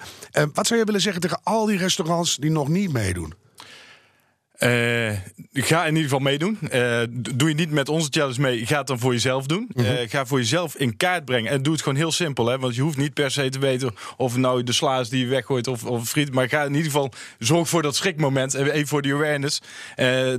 Wat 0.53 0.67
zou 0.67 0.79
je 0.79 0.85
willen 0.85 1.01
zeggen 1.01 1.21
tegen 1.21 1.39
al 1.43 1.65
die 1.65 1.77
restaurants 1.77 2.35
die 2.35 2.51
nog 2.51 2.67
niet 2.67 2.91
meedoen? 2.93 3.33
Eh, 4.61 5.11
ga 5.53 5.81
in 5.81 5.87
ieder 5.87 6.03
geval 6.03 6.19
meedoen. 6.19 6.57
Eh, 6.69 7.01
doe 7.09 7.49
je 7.49 7.55
niet 7.55 7.71
met 7.71 7.89
onze 7.89 8.07
challenge 8.11 8.41
mee, 8.41 8.65
ga 8.65 8.77
het 8.77 8.87
dan 8.87 8.99
voor 8.99 9.11
jezelf 9.11 9.45
doen. 9.45 9.69
Eh, 9.75 9.85
ga 10.07 10.25
voor 10.25 10.37
jezelf 10.37 10.75
in 10.75 10.97
kaart 10.97 11.25
brengen. 11.25 11.51
En 11.51 11.63
doe 11.63 11.73
het 11.73 11.81
gewoon 11.81 11.97
heel 11.97 12.11
simpel. 12.11 12.45
Hè? 12.47 12.59
Want 12.59 12.75
je 12.75 12.81
hoeft 12.81 12.97
niet 12.97 13.13
per 13.13 13.31
se 13.31 13.49
te 13.49 13.59
weten 13.59 13.95
of 14.17 14.37
nou 14.37 14.63
de 14.63 14.71
sla 14.71 14.99
is 14.99 15.09
die 15.09 15.23
je 15.23 15.29
weggooit 15.29 15.67
of, 15.67 15.85
of 15.85 16.09
friet. 16.09 16.33
Maar 16.33 16.49
ga 16.49 16.63
in 16.63 16.73
ieder 16.73 16.91
geval 16.91 17.11
zorg 17.39 17.69
voor 17.69 17.81
dat 17.81 17.95
schrikmoment. 17.95 18.53
En 18.53 18.71
even 18.71 18.87
voor 18.87 19.01
die 19.01 19.13
awareness. 19.13 19.61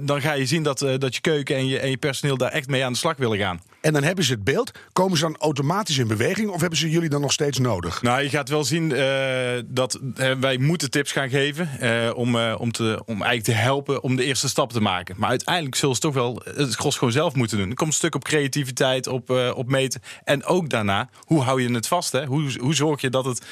Dan 0.01 0.21
ga 0.21 0.33
je 0.33 0.47
zien 0.47 0.63
dat, 0.63 0.79
dat 0.79 1.15
je 1.15 1.20
keuken 1.20 1.56
en 1.56 1.67
je, 1.67 1.79
en 1.79 1.91
je 1.91 1.96
personeel 1.96 2.37
daar 2.37 2.51
echt 2.51 2.69
mee 2.69 2.85
aan 2.85 2.93
de 2.93 2.99
slag 2.99 3.17
willen 3.17 3.39
gaan. 3.39 3.61
En 3.82 3.93
dan 3.93 4.03
hebben 4.03 4.24
ze 4.24 4.32
het 4.32 4.44
beeld. 4.44 4.70
Komen 4.93 5.19
ze 5.19 5.24
dan 5.24 5.36
automatisch 5.36 5.98
in 5.98 6.06
beweging? 6.06 6.51
Of 6.51 6.60
hebben 6.60 6.79
ze 6.79 6.91
jullie 6.91 7.08
dan 7.08 7.20
nog 7.20 7.32
steeds 7.32 7.58
nodig? 7.58 8.03
Nou, 8.03 8.22
je 8.22 8.29
gaat 8.29 8.48
wel 8.48 8.65
zien 8.65 8.93
eh, 8.93 9.62
dat 9.67 9.98
wij 10.41 10.58
moeten 10.58 10.91
tips 10.91 11.12
gaan 11.12 11.29
geven 11.29 11.81
eh, 11.81 12.17
om, 12.17 12.36
eh, 12.36 12.55
om, 12.58 12.72
te, 12.72 13.03
om 13.05 13.22
eigenlijk 13.22 13.44
te 13.44 13.53
helpen 13.53 14.03
om 14.03 14.17
de 14.17 14.24
eerste 14.24 14.48
stap 14.48 14.72
te 14.72 14.81
maken. 14.81 15.15
Maar 15.19 15.29
uiteindelijk 15.29 15.74
zullen 15.74 15.94
ze 15.94 16.01
toch 16.01 16.15
wel 16.15 16.43
het 16.55 16.74
gros 16.74 16.96
gewoon 16.96 17.12
zelf 17.12 17.34
moeten 17.34 17.58
doen. 17.58 17.69
Er 17.69 17.74
komt 17.74 17.89
een 17.89 17.96
stuk 17.96 18.15
op 18.15 18.24
creativiteit, 18.24 19.06
op, 19.06 19.31
op 19.55 19.69
meten. 19.69 20.03
En 20.24 20.44
ook 20.44 20.69
daarna, 20.69 21.08
hoe 21.19 21.43
hou 21.43 21.62
je 21.62 21.72
het 21.72 21.86
vast? 21.86 22.12
Hè? 22.12 22.24
Hoe, 22.24 22.53
hoe 22.60 22.74
zorg 22.74 23.01
je 23.01 23.10
dat 23.10 23.24
het 23.24 23.46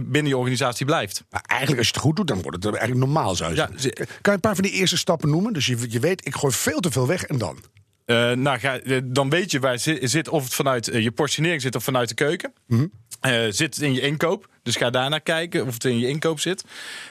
binnen 0.00 0.26
je 0.26 0.36
organisatie 0.36 0.86
blijft? 0.86 1.24
Maar 1.30 1.44
eigenlijk, 1.46 1.78
als 1.78 1.88
je 1.88 1.94
het 1.94 2.02
goed 2.02 2.16
doet, 2.16 2.26
dan 2.26 2.42
wordt 2.42 2.64
het 2.64 2.74
eigenlijk 2.74 3.04
normaal, 3.04 3.34
zou 3.34 3.50
je 3.50 3.56
Ja. 3.56 3.66
Kan 3.66 4.06
je 4.22 4.30
een 4.30 4.40
paar 4.40 4.54
van 4.54 4.64
die 4.64 4.72
eerste 4.72 4.96
stappen 4.96 5.30
noemen? 5.30 5.52
Dus 5.52 5.66
je, 5.66 5.76
je 5.88 6.00
weet, 6.00 6.26
ik 6.26 6.34
gooi 6.34 6.52
veel 6.52 6.80
te 6.80 6.90
veel 6.90 7.06
weg 7.06 7.24
en 7.24 7.38
dan? 7.38 7.58
Eh, 8.04 8.32
nou, 8.32 8.58
ga, 8.58 8.80
eh, 8.80 9.00
dan 9.04 9.30
weet 9.30 9.50
je 9.50 9.60
waar 9.60 9.78
zit, 9.78 10.10
zit 10.10 10.28
of 10.28 10.44
het 10.44 10.54
vanuit 10.54 10.88
eh, 10.88 11.02
je 11.02 11.10
portionering 11.10 11.60
zit 11.62 11.74
of 11.76 11.84
vanuit 11.84 12.08
de 12.08 12.14
keuken. 12.14 12.52
Eh, 13.20 13.32
zit 13.48 13.74
het 13.74 13.78
in 13.80 13.94
je 13.94 14.00
inkoop? 14.00 14.48
Dus 14.62 14.76
ga 14.76 14.90
daarnaar 14.90 15.20
kijken 15.20 15.66
of 15.66 15.74
het 15.74 15.84
in 15.84 15.98
je 15.98 16.08
inkoop 16.08 16.40
zit. 16.40 16.64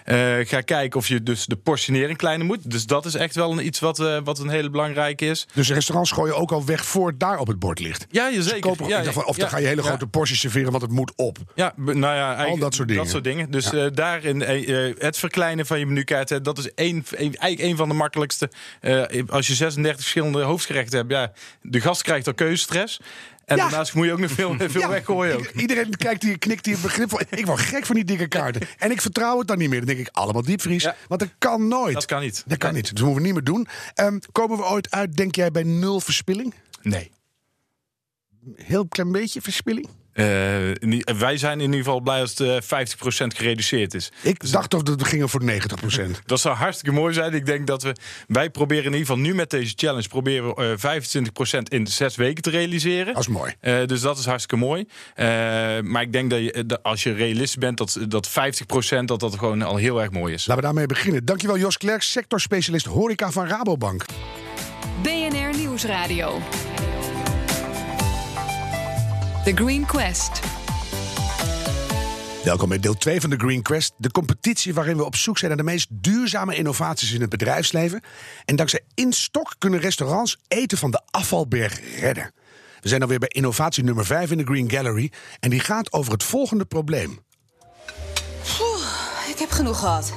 Eh, 0.03 0.36
ga 0.41 0.62
kijken 0.62 1.00
of 1.00 1.08
je 1.08 1.24
dus 1.24 1.46
de 1.46 1.55
portionering 1.55 2.17
kleiner 2.17 2.46
moet. 2.46 2.72
Dus 2.72 2.86
dat 2.86 3.05
is 3.05 3.15
echt 3.15 3.36
wel 3.36 3.51
een, 3.51 3.65
iets 3.65 3.79
wat, 3.79 4.00
eh, 4.00 4.17
wat 4.24 4.39
een 4.39 4.50
hele 4.50 4.70
belangrijke 4.70 5.25
is. 5.25 5.48
Dus 5.53 5.70
restaurants 5.72 6.12
gooien 6.12 6.36
ook 6.36 6.51
al 6.51 6.65
weg 6.65 6.86
voor 6.86 7.08
het 7.08 7.20
daar 7.20 7.38
op 7.39 7.48
het 7.48 7.60
bord 7.60 7.79
ligt. 7.79 8.05
Ja, 8.10 8.27
je 8.27 8.36
Ze 8.36 8.50
zeker. 8.50 8.60
kopen- 8.60 8.88
ja, 8.88 9.00
of 9.00 9.36
ja, 9.36 9.41
dan 9.41 9.50
ga 9.50 9.58
je 9.58 9.67
hele 9.67 9.84
grote 9.84 10.08
porties 10.08 10.39
serveren, 10.39 10.72
want 10.72 10.81
het 10.84 10.91
moet 10.91 11.12
op. 11.15 11.38
Ja, 11.55 11.74
nou 11.75 12.00
ja, 12.00 12.27
eigenlijk 12.27 12.60
dat 12.62 12.74
soort 13.10 13.24
dingen. 13.24 13.51
Dus 13.51 13.72
eh, 13.74 13.86
daarin 13.93 14.43
eh, 14.43 14.88
eh, 14.88 14.96
het 14.98 15.17
verkleinen 15.17 15.65
van 15.65 15.79
je 15.79 15.86
menukaart, 15.86 16.43
dat 16.43 16.58
is 16.58 16.74
één, 16.74 17.05
eigenlijk 17.17 17.60
een 17.60 17.75
van 17.77 17.88
de 17.89 17.96
makkelijkste. 17.96 18.50
Als 19.29 19.48
je 19.48 19.53
36 19.53 20.01
verschillende 20.01 20.41
hoofdgerechten 20.41 20.98
hebt, 20.98 21.12
ja, 21.12 21.31
de 21.62 21.81
gast 21.81 22.01
krijgt 22.01 22.27
al 22.27 22.34
keuzestress. 22.34 23.00
En 23.45 23.57
Ja. 23.57 23.63
daarnaast 23.63 23.93
moet 23.93 24.05
je 24.05 24.12
ook 24.12 24.19
nog 24.19 24.31
veel, 24.31 24.55
veel 24.69 24.81
Ja, 24.81 24.89
weggooien. 24.89 25.38
Ook. 25.38 25.48
Iedereen 25.51 25.98
kijkt 25.98 26.24
hier, 26.24 26.38
knikt 26.39 26.65
hier 26.65 26.77
begrip 26.81 27.12
Ik 27.29 27.45
word 27.45 27.60
gek 27.60 27.86
van 27.86 27.95
die 27.95 28.03
dikke 28.05 28.27
kaarten. 28.27 28.62
En 28.77 28.91
ik 28.91 29.01
vertrouw 29.01 29.38
het 29.38 29.48
dan 29.48 29.57
niet 29.57 29.69
meer. 29.69 29.77
Dan 29.77 29.88
denk 29.88 30.00
ik, 30.00 30.10
allemaal 30.12 30.41
diepvries. 30.41 30.83
Ja. 30.83 30.95
Want 31.07 31.19
dat 31.21 31.29
kan 31.38 31.67
nooit. 31.67 31.93
Dat 31.93 32.05
kan 32.05 32.21
niet. 32.21 32.43
Dat 32.48 32.57
kan 32.57 32.74
niet. 32.74 32.83
Dat 32.95 33.00
moeten 33.00 33.15
we 33.15 33.21
niet 33.21 33.33
meer 33.33 33.43
doen. 33.43 33.67
Ehm, 33.93 34.17
komen 34.31 34.57
we 34.57 34.63
ooit 34.65 34.91
uit, 34.91 35.15
denk 35.17 35.36
jij, 35.36 35.51
bij 35.51 35.63
nul 35.63 36.00
verspilling? 36.00 36.53
Nee. 36.81 37.12
Heel 38.55 38.88
klein 38.88 39.12
beetje 39.12 39.41
verspilling? 39.41 39.88
Eh, 40.13 40.70
i- 40.70 41.03
wij 41.18 41.38
zijn 41.38 41.60
in 41.60 41.65
ieder 41.65 41.77
geval 41.86 42.00
blij 42.00 42.20
als 42.22 42.30
het 42.38 42.39
eh, 42.39 42.62
50% 42.62 43.36
gereduceerd 43.36 43.94
is. 43.94 44.12
Ik 44.22 44.51
dacht 44.51 44.74
of 44.74 44.82
we 44.84 45.06
gingen 45.06 45.30
voor 45.30 45.41
90%. 45.44 46.22
Dat 46.25 46.39
zou 46.39 46.56
hartstikke 46.56 46.96
mooi 46.96 47.13
zijn. 47.13 47.34
Ik 47.34 47.46
denk 47.46 47.68
dat 47.68 47.84
we. 47.84 47.96
Wij 48.27 48.50
proberen 48.50 48.84
in 48.86 48.91
ieder 48.91 49.06
geval 49.08 49.22
nu 49.22 49.34
met 49.36 49.50
deze 49.50 49.74
challenge. 49.75 50.08
proberen 50.08 50.56
we 50.56 50.77
eh 50.77 50.77
25% 51.58 51.62
in 51.68 51.88
zes 51.88 52.15
weken 52.15 52.41
te 52.44 52.50
realiseren. 52.50 53.13
Dat 53.13 53.22
is 53.22 53.27
mooi. 53.27 53.53
Eh, 53.60 53.86
dus 53.86 54.01
dat 54.01 54.18
is 54.18 54.25
hartstikke 54.25 54.65
mooi. 54.65 54.86
Eh, 55.15 55.25
maar 55.82 56.01
ik 56.01 56.13
denk 56.13 56.30
dat, 56.30 56.39
je, 56.39 56.63
dat 56.65 56.84
als 56.84 57.03
je 57.03 57.13
realist 57.13 57.58
bent, 57.58 57.77
dat, 57.77 57.98
dat 58.08 58.30
50% 58.30 59.06
dat 59.06 59.20
dat 59.20 59.36
gewoon 59.38 59.62
al 59.62 59.75
heel 59.75 60.01
erg 60.01 60.12
mooi 60.12 60.34
is. 60.34 60.46
Laten 60.48 60.56
we 60.56 60.70
daarmee 60.70 60.86
beginnen. 60.86 61.25
Dankjewel 61.25 61.58
Jos 61.58 61.77
Klerks, 61.77 62.12
sectorspecialist 62.12 62.86
horeca 62.86 63.32
van 63.32 63.48
Rabobank. 63.48 64.06
BNR 65.01 65.58
Nieuwsradio. 65.58 66.39
The 69.43 69.51
Green 69.55 69.86
Quest. 69.86 70.39
Welkom 72.43 72.69
bij 72.69 72.79
deel 72.79 72.98
2 72.98 73.21
van 73.21 73.29
de 73.29 73.36
Green 73.36 73.62
Quest. 73.62 73.93
De 73.98 74.12
competitie 74.12 74.74
waarin 74.74 74.98
we 74.98 75.05
op 75.05 75.15
zoek 75.15 75.38
zijn 75.38 75.50
naar 75.50 75.65
de 75.65 75.71
meest 75.71 75.88
duurzame 75.89 76.55
innovaties 76.55 77.12
in 77.12 77.21
het 77.21 77.29
bedrijfsleven. 77.29 78.01
En 78.45 78.55
dankzij 78.55 78.81
InStock 78.93 79.55
kunnen 79.57 79.79
restaurants 79.79 80.38
eten 80.48 80.77
van 80.77 80.91
de 80.91 81.01
afvalberg 81.12 82.00
redden. 82.00 82.31
We 82.81 82.89
zijn 82.89 83.01
alweer 83.01 83.19
bij 83.19 83.29
innovatie 83.31 83.83
nummer 83.83 84.05
5 84.05 84.31
in 84.31 84.38
de 84.38 84.43
Green 84.43 84.71
Gallery. 84.71 85.12
En 85.39 85.50
die 85.50 85.60
gaat 85.60 85.93
over 85.93 86.12
het 86.12 86.24
volgende 86.24 86.65
probleem. 86.65 87.19
Ik 89.29 89.39
heb 89.39 89.51
genoeg 89.51 89.79
gehad. 89.79 90.13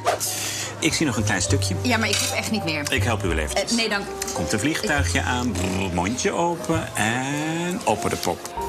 Ik 0.78 0.92
zie 0.92 1.06
nog 1.06 1.16
een 1.16 1.24
klein 1.24 1.42
stukje. 1.42 1.74
Ja, 1.82 1.96
maar 1.96 2.08
ik 2.08 2.16
heb 2.16 2.38
echt 2.38 2.50
niet 2.50 2.64
meer. 2.64 2.92
Ik 2.92 3.02
help 3.02 3.24
u 3.24 3.28
wel 3.28 3.38
even. 3.38 3.56
Eh, 3.56 3.76
nee, 3.76 3.88
dank. 3.88 4.04
Komt 4.32 4.52
een 4.52 4.58
vliegtuigje 4.60 5.22
aan, 5.22 5.52
brrr, 5.52 5.94
mondje 5.94 6.32
open 6.32 6.96
en 6.96 7.80
open 7.84 8.10
de 8.10 8.20
top. 8.20 8.63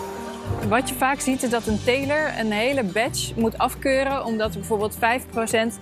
Wat 0.68 0.90
je 0.90 0.96
vaak 0.96 1.20
ziet 1.20 1.44
is 1.44 1.50
dat 1.50 1.68
een 1.68 1.84
teler 1.84 2.40
een 2.40 2.52
hele 2.52 2.84
batch 2.84 3.36
moet 3.36 3.58
afkeuren... 3.58 4.25
omdat 4.25 4.54
er 4.54 4.60
bijvoorbeeld 4.60 4.96
5% 4.96 5.00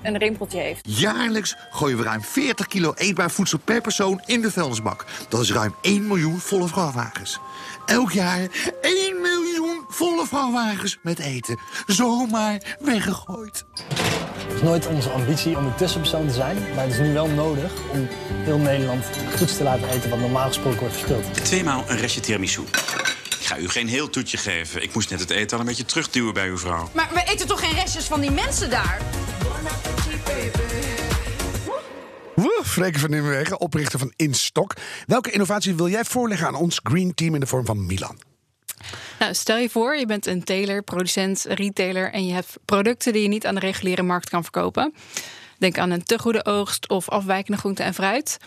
een 0.02 0.18
rimpeltje 0.18 0.60
heeft. 0.60 1.00
Jaarlijks 1.00 1.56
gooien 1.72 1.98
we 1.98 2.04
ruim 2.04 2.22
40 2.22 2.68
kilo 2.68 2.94
eetbaar 2.96 3.32
voedsel 3.32 3.60
per 3.64 3.82
persoon 3.82 4.22
in 4.26 4.42
de 4.42 4.52
vuilnisbak. 4.52 5.06
Dat 5.30 5.42
is 5.42 5.52
ruim 5.52 5.76
1 5.82 6.08
miljoen 6.08 6.40
volle 6.40 6.68
vrachtwagens. 6.68 7.40
Elk 7.86 8.12
jaar 8.12 8.48
1 8.82 9.22
miljoen 9.22 9.86
volle 9.88 10.26
vrachtwagens 10.26 11.00
met 11.02 11.20
eten. 11.20 11.60
Zomaar 11.86 12.78
weggegooid. 12.80 13.66
Het 14.48 14.54
is 14.56 14.62
nooit 14.62 14.88
onze 14.88 15.10
ambitie 15.10 15.58
om 15.58 15.66
een 15.66 15.76
tussenpersoon 15.76 16.28
te 16.28 16.34
zijn, 16.34 16.58
maar 16.76 16.84
het 16.84 16.94
is 16.94 17.00
nu 17.00 17.14
wel 17.14 17.28
nodig 17.28 17.72
om 17.92 18.08
heel 18.28 18.58
Nederland 18.58 19.06
goeds 19.38 19.58
te 19.58 19.64
laten 19.64 19.90
eten 19.90 20.10
wat 20.10 20.20
normaal 20.20 20.48
gesproken 20.48 20.80
wordt 20.80 20.96
verspild. 20.96 21.46
Tweemaal 21.46 21.84
een 21.88 21.98
restje 21.98 22.22
tiramisu. 22.22 22.62
Ik 23.44 23.50
ga 23.50 23.58
u 23.58 23.70
geen 23.70 23.88
heel 23.88 24.10
toetje 24.10 24.38
geven. 24.38 24.84
Ik 24.84 24.94
moest 24.94 25.10
net 25.10 25.20
het 25.20 25.30
eten 25.30 25.54
al 25.54 25.60
een 25.60 25.70
beetje 25.70 25.86
terugduwen 25.86 26.34
bij 26.34 26.48
uw 26.48 26.58
vrouw. 26.58 26.90
Maar 26.94 27.10
we 27.14 27.24
eten 27.26 27.48
toch 27.48 27.60
geen 27.60 27.74
restjes 27.74 28.06
van 28.06 28.22
die 28.22 28.32
mensen 28.32 28.70
daar? 28.70 29.02
Woe, 32.36 32.62
Freke 32.64 33.00
van 33.00 33.10
Nimwegen, 33.10 33.60
oprichter 33.60 34.00
van 34.00 34.14
InStock. 34.16 34.74
Welke 35.08 35.32
innovatie 35.32 35.76
wil 35.76 35.88
jij 35.88 36.04
voorleggen 36.04 36.48
aan 36.48 36.56
ons 36.56 36.80
Green 36.84 37.14
Team 37.14 37.34
in 37.34 37.40
de 37.40 37.46
vorm 37.46 37.66
van 37.66 37.86
Milan? 37.86 38.20
Nou, 39.20 39.34
stel 39.34 39.58
je 39.58 39.70
voor, 39.70 39.96
je 39.96 40.06
bent 40.06 40.26
een 40.26 40.44
teler, 40.44 40.84
producent, 40.84 41.46
retailer... 41.48 42.12
en 42.12 42.26
je 42.26 42.34
hebt 42.34 42.58
producten 42.66 43.14
die 43.14 43.22
je 43.22 43.28
niet 43.28 43.46
aan 43.46 43.56
de 43.56 43.62
reguliere 43.62 44.04
markt 44.04 44.30
kan 44.30 44.44
verkopen. 44.44 44.94
Denk 45.58 45.78
aan 45.78 45.92
een 45.92 46.04
te 46.04 46.20
goede 46.20 46.46
oogst 46.46 46.90
of 46.90 47.10
afwijkende 47.10 47.60
groente 47.60 47.84
en 47.84 47.94
fruit. 47.94 48.38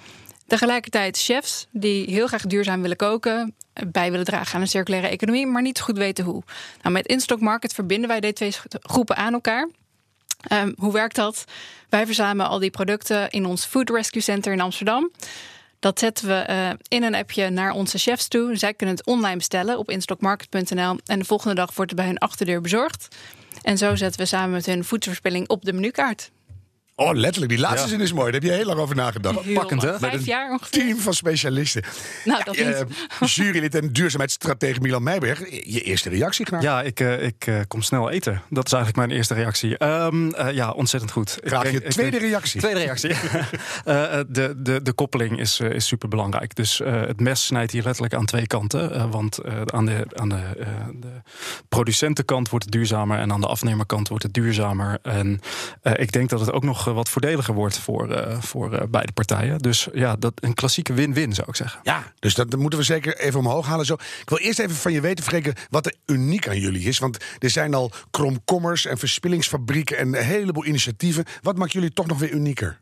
Tegelijkertijd 0.47 1.19
chefs 1.19 1.67
die 1.71 2.11
heel 2.11 2.27
graag 2.27 2.43
duurzaam 2.43 2.83
willen 2.83 2.97
koken... 2.97 3.55
bij 3.87 4.11
willen 4.11 4.27
dragen 4.27 4.55
aan 4.55 4.61
een 4.61 4.69
circulaire 4.69 5.09
economie... 5.09 5.47
maar 5.47 5.63
niet 5.63 5.81
goed 5.81 5.99
weten 5.99 6.25
hoe. 6.25 6.43
Nou, 6.83 6.95
met 6.95 7.07
InStock 7.07 7.41
Market 7.41 7.73
verbinden 7.73 8.09
wij 8.09 8.21
deze 8.21 8.35
twee 8.35 8.53
groepen 8.81 9.17
aan 9.17 9.33
elkaar... 9.33 9.69
Ehm, 10.41 10.73
hoe 10.77 10.93
werkt 10.93 11.17
dat? 11.17 11.45
Wij 11.89 12.07
verzamelen 12.07 12.51
al 12.51 12.59
die 12.59 12.71
producten 12.71 13.31
in 13.31 13.47
ons 13.47 13.65
Food 13.65 13.91
Rescue 13.91 14.23
Center 14.23 14.53
in 14.53 14.61
Amsterdam. 14.61 15.11
Dat 15.79 15.99
zetten 15.99 16.29
we 16.29 16.35
eh, 16.35 16.71
in 16.89 17.03
een 17.03 17.15
appje 17.15 17.51
naar 17.51 17.73
onze 17.73 17.99
chefs 17.99 18.29
toe. 18.29 18.57
Zij 18.57 18.75
kunnen 18.75 18.97
het 18.97 19.07
online 19.07 19.37
bestellen 19.37 19.79
op 19.79 19.91
instockmarket.nl. 19.91 20.99
En 21.07 21.19
de 21.19 21.25
volgende 21.25 21.55
dag 21.55 21.75
wordt 21.75 21.91
het 21.91 22.01
bij 22.01 22.09
hun 22.09 22.19
achterdeur 22.19 22.61
bezorgd. 22.61 23.17
En 23.63 23.79
zo 23.79 23.97
zetten 23.97 24.21
we 24.21 24.27
samen 24.27 24.51
met 24.51 24.67
hun 24.67 24.85
voedselverspilling 24.85 25.49
op 25.49 25.65
de 25.65 25.73
menukaart. 25.73 26.31
Oh, 26.99 27.15
letterlijk, 27.15 27.53
die 27.53 27.61
laatste 27.61 27.89
zin 27.89 28.01
is 28.01 28.13
mooi. 28.13 28.25
Daar 28.33 28.41
heb 28.41 28.51
je 28.51 28.57
heel 28.57 28.67
lang 28.67 28.79
over 28.79 28.97
nagedacht. 28.97 29.41
Heel 29.41 29.55
Pakkend, 29.55 29.83
hè? 29.83 29.99
Vijf 29.99 30.25
jaar 30.27 30.51
ongeveer. 30.51 30.81
Team 30.83 30.99
van 30.99 31.15
specialisten. 31.15 31.83
Nou, 32.25 32.45
dat 32.45 32.57
eh, 32.57 32.67
niet. 33.21 33.31
jurylid 33.35 33.75
en 33.75 33.93
duurzaamheidsstratege 33.93 34.81
Milan 34.81 35.03
Meijberg. 35.03 35.39
Je 35.65 35.81
eerste 35.81 36.09
reactie 36.09 36.47
graag. 36.47 36.63
Ja, 36.63 36.83
ik, 36.83 37.01
eh, 37.01 37.23
ik 37.23 37.47
eh, 37.47 37.61
kom 37.69 37.83
snel 37.83 38.11
eten. 38.11 38.43
Dat 38.51 38.67
is 38.67 38.73
eigenlijk 38.73 39.07
mijn 39.07 39.19
eerste 39.19 39.35
reactie. 39.35 39.79
Ehm, 39.79 40.31
eh, 40.31 40.55
ja, 40.55 40.71
ontzettend 40.71 41.13
goed. 41.13 41.39
Graag 41.45 41.71
je 41.71 41.83
ik 41.83 41.91
tweede 41.91 42.11
denk- 42.11 42.23
reactie. 42.23 42.61
Tweede 42.61 42.81
reactie. 42.81 43.15
De, 44.29 44.55
de, 44.57 44.83
de 44.83 44.93
koppeling 44.93 45.39
is, 45.41 45.61
is 45.61 45.87
super 45.87 46.09
belangrijk. 46.09 46.55
Dus 46.55 46.81
eh, 46.81 47.01
het 47.01 47.21
mes 47.21 47.47
snijdt 47.47 47.73
hier 47.73 47.83
letterlijk 47.83 48.15
aan 48.15 48.25
twee 48.27 48.47
kanten. 48.47 49.11
Want 49.11 49.39
eh, 49.39 49.61
aan, 49.67 49.87
de, 49.87 50.07
aan 50.15 50.29
de, 50.29 50.35
eh, 50.59 50.67
de 50.95 51.09
producentenkant 51.69 52.49
wordt 52.49 52.65
het 52.65 52.75
duurzamer 52.75 53.19
en 53.19 53.33
aan 53.33 53.41
de 53.41 53.47
afnemerkant 53.47 54.09
wordt 54.09 54.23
het 54.25 54.35
duurzamer. 54.35 54.99
En 55.03 55.41
eh, 55.83 55.93
ik 55.97 56.13
denk 56.13 56.29
dat 56.31 56.41
het 56.41 56.53
ook 56.53 56.65
nog 56.65 56.86
wat 56.95 57.09
voordeliger 57.09 57.55
wordt 57.55 57.79
voor, 57.79 58.11
eh, 58.11 58.41
voor 58.41 58.73
eh, 58.73 58.87
beide 58.89 59.13
partijen. 59.13 59.59
Dus 59.59 59.89
ja, 59.93 60.17
dat, 60.17 60.33
een 60.35 60.55
klassieke 60.55 60.93
win-win 60.93 61.33
zou 61.33 61.49
ik 61.49 61.57
zeggen. 61.57 61.81
Ja, 61.83 62.13
dus 62.19 62.35
dat 62.35 62.57
moeten 62.57 62.79
we 62.79 62.85
zeker 62.85 63.19
even 63.19 63.41
omhoog 63.41 63.67
halen. 63.67 63.87
Zo. 63.87 63.95
Ik 63.95 64.29
wil 64.29 64.39
eerst 64.39 64.59
even 64.59 64.77
van 64.77 64.93
je 64.93 65.01
weten, 65.01 65.25
Freke, 65.25 65.55
wat 65.71 65.87
er 65.87 65.95
uniek 66.07 66.49
aan 66.49 66.59
jullie 66.59 66.83
is. 66.83 66.99
Want 66.99 67.25
er 67.39 67.51
zijn 67.51 67.75
al 67.75 67.93
kromkommers 68.11 68.87
en 68.87 68.99
verspillingsfabrieken 68.99 69.99
en 69.99 70.07
een 70.07 70.25
heleboel 70.25 70.65
initiatieven. 70.65 71.25
Wat 71.43 71.57
maakt 71.57 71.73
jullie 71.73 71.93
toch 71.93 72.07
nog 72.07 72.19
weer 72.19 72.31
unieker? 72.31 72.79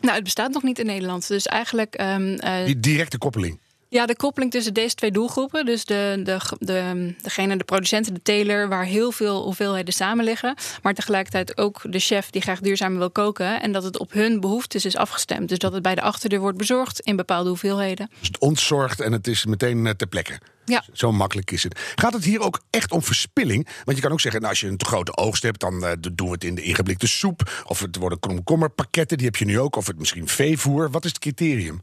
Nou, 0.00 0.14
het 0.14 0.24
bestaat 0.24 0.52
nog 0.52 0.62
niet 0.62 0.78
in 0.78 0.86
Nederland. 0.86 1.28
Dus 1.28 1.46
eigenlijk 1.46 1.94
ehm, 1.94 2.34
eh, 2.34 2.64
Die 2.64 2.80
directe 2.80 3.18
koppeling. 3.18 3.60
Ja, 3.90 4.06
de 4.06 4.16
koppeling 4.16 4.50
tussen 4.50 4.74
deze 4.74 4.94
twee 4.94 5.10
doelgroepen, 5.10 5.64
dus 5.64 5.84
de, 5.84 6.20
de, 6.24 6.40
de, 6.58 7.14
degene, 7.22 7.56
de 7.56 7.64
producenten, 7.64 8.14
de 8.14 8.22
teler, 8.22 8.68
waar 8.68 8.84
heel 8.84 9.12
veel 9.12 9.42
hoeveelheden 9.42 9.94
samen 9.94 10.24
liggen, 10.24 10.54
maar 10.82 10.94
tegelijkertijd 10.94 11.58
ook 11.58 11.80
de 11.82 11.98
chef 11.98 12.30
die 12.30 12.42
graag 12.42 12.60
duurzaam 12.60 12.98
wil 12.98 13.10
koken 13.10 13.60
en 13.60 13.72
dat 13.72 13.82
het 13.82 13.98
op 13.98 14.12
hun 14.12 14.40
behoeftes 14.40 14.84
is 14.84 14.96
afgestemd. 14.96 15.48
Dus 15.48 15.58
dat 15.58 15.72
het 15.72 15.82
bij 15.82 15.94
de 15.94 16.02
achterdeur 16.02 16.40
wordt 16.40 16.58
bezorgd 16.58 17.00
in 17.00 17.16
bepaalde 17.16 17.48
hoeveelheden. 17.48 18.10
Dus 18.18 18.28
het 18.28 18.38
ontzorgt 18.38 19.00
en 19.00 19.12
het 19.12 19.26
is 19.26 19.46
meteen 19.46 19.86
eh, 19.86 19.92
ter 19.92 20.06
plekke. 20.06 20.40
Ja. 20.64 20.84
Zo 20.92 21.12
makkelijk 21.12 21.50
is 21.50 21.62
het. 21.62 21.92
Gaat 21.94 22.12
het 22.12 22.24
hier 22.24 22.40
ook 22.40 22.60
echt 22.70 22.92
om 22.92 23.02
verspilling? 23.02 23.68
Want 23.84 23.96
je 23.96 24.02
kan 24.02 24.12
ook 24.12 24.20
zeggen, 24.20 24.40
nou, 24.40 24.52
als 24.52 24.62
je 24.62 24.68
een 24.68 24.76
te 24.76 24.84
grote 24.84 25.16
oogst 25.16 25.42
hebt, 25.42 25.60
dan 25.60 25.84
eh, 25.84 25.92
doen 26.12 26.26
we 26.26 26.32
het 26.32 26.44
in 26.44 26.54
de 26.54 26.62
ingeblikte 26.62 27.06
soep. 27.06 27.62
Of 27.66 27.80
het 27.80 27.96
worden 27.96 28.20
kromkommerpakketten, 28.20 29.16
die 29.16 29.26
heb 29.26 29.36
je 29.36 29.44
nu 29.44 29.60
ook. 29.60 29.76
Of 29.76 29.86
het 29.86 29.98
misschien 29.98 30.28
veevoer. 30.28 30.90
Wat 30.90 31.04
is 31.04 31.10
het 31.10 31.18
criterium? 31.18 31.82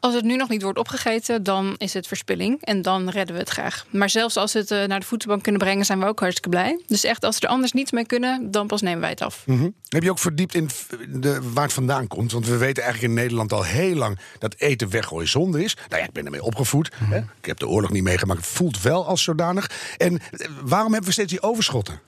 Als 0.00 0.14
het 0.14 0.24
nu 0.24 0.36
nog 0.36 0.48
niet 0.48 0.62
wordt 0.62 0.78
opgegeten, 0.78 1.42
dan 1.42 1.74
is 1.78 1.94
het 1.94 2.06
verspilling 2.06 2.62
en 2.62 2.82
dan 2.82 3.08
redden 3.08 3.34
we 3.34 3.40
het 3.40 3.50
graag. 3.50 3.86
Maar 3.90 4.10
zelfs 4.10 4.36
als 4.36 4.52
we 4.52 4.58
het 4.58 4.70
eh, 4.70 4.84
naar 4.84 5.00
de 5.00 5.06
voedselbank 5.06 5.42
kunnen 5.42 5.60
brengen, 5.60 5.84
zijn 5.84 5.98
we 5.98 6.06
ook 6.06 6.20
hartstikke 6.20 6.48
blij. 6.48 6.80
Dus 6.86 7.04
echt, 7.04 7.24
als 7.24 7.38
we 7.38 7.46
er 7.46 7.52
anders 7.52 7.72
niets 7.72 7.90
mee 7.90 8.06
kunnen, 8.06 8.50
dan 8.50 8.66
pas 8.66 8.80
nemen 8.80 9.00
wij 9.00 9.10
het 9.10 9.22
af. 9.22 9.42
Mhm. 9.46 9.68
Heb 9.88 10.02
je 10.02 10.10
ook 10.10 10.18
verdiept 10.18 10.54
in 10.54 10.68
de, 11.08 11.38
waar 11.52 11.64
het 11.64 11.72
vandaan 11.72 12.06
komt? 12.06 12.32
Want 12.32 12.46
we 12.46 12.56
weten 12.56 12.82
eigenlijk 12.82 13.12
in 13.12 13.20
Nederland 13.20 13.52
al 13.52 13.64
heel 13.64 13.94
lang 13.94 14.18
dat 14.38 14.54
eten 14.58 14.90
weggooien 14.90 15.28
zonde 15.28 15.64
is. 15.64 15.76
Nou 15.88 16.00
ja, 16.00 16.08
ik 16.08 16.12
ben 16.12 16.24
ermee 16.24 16.42
opgevoed. 16.42 16.90
hè. 17.04 17.18
Ik 17.18 17.46
heb 17.46 17.58
de 17.58 17.68
oorlog 17.68 17.90
niet 17.90 18.02
meegemaakt. 18.02 18.40
Het 18.40 18.48
voelt 18.48 18.82
wel 18.82 19.06
als 19.06 19.22
zodanig. 19.22 19.70
En 19.96 20.18
eh, 20.18 20.48
waarom 20.62 20.90
hebben 20.90 21.08
we 21.08 21.12
steeds 21.12 21.30
die 21.30 21.42
overschotten? 21.42 22.00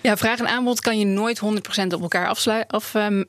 Ja, 0.00 0.16
vraag 0.16 0.38
en 0.38 0.48
aanbod 0.48 0.80
kan 0.80 0.98
je 0.98 1.04
nooit 1.04 1.38
100% 1.38 1.92
op 1.92 2.02
elkaar 2.02 2.28
afslu- 2.28 2.64
af, 2.66 2.94
ehm, 2.94 3.24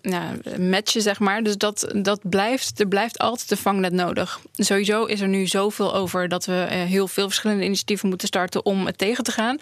matchen, 0.69 1.01
zeg 1.01 1.19
maar. 1.19 1.43
Dus 1.43 1.57
dat, 1.57 1.91
dat 1.95 2.19
blijft, 2.23 2.79
er 2.79 2.87
blijft 2.87 3.17
altijd 3.17 3.51
een 3.51 3.57
vangnet 3.57 3.93
nodig. 3.93 4.39
Sowieso 4.55 5.05
is 5.05 5.21
er 5.21 5.27
nu 5.27 5.47
zoveel 5.47 5.95
over 5.95 6.27
dat 6.29 6.45
we 6.45 6.65
eh, 6.69 6.81
heel 6.81 7.07
veel 7.07 7.27
verschillende 7.27 7.63
initiatieven 7.63 8.09
moeten 8.09 8.27
starten 8.27 8.65
om 8.65 8.85
het 8.85 8.97
tegen 8.97 9.23
te 9.23 9.31
gaan. 9.31 9.57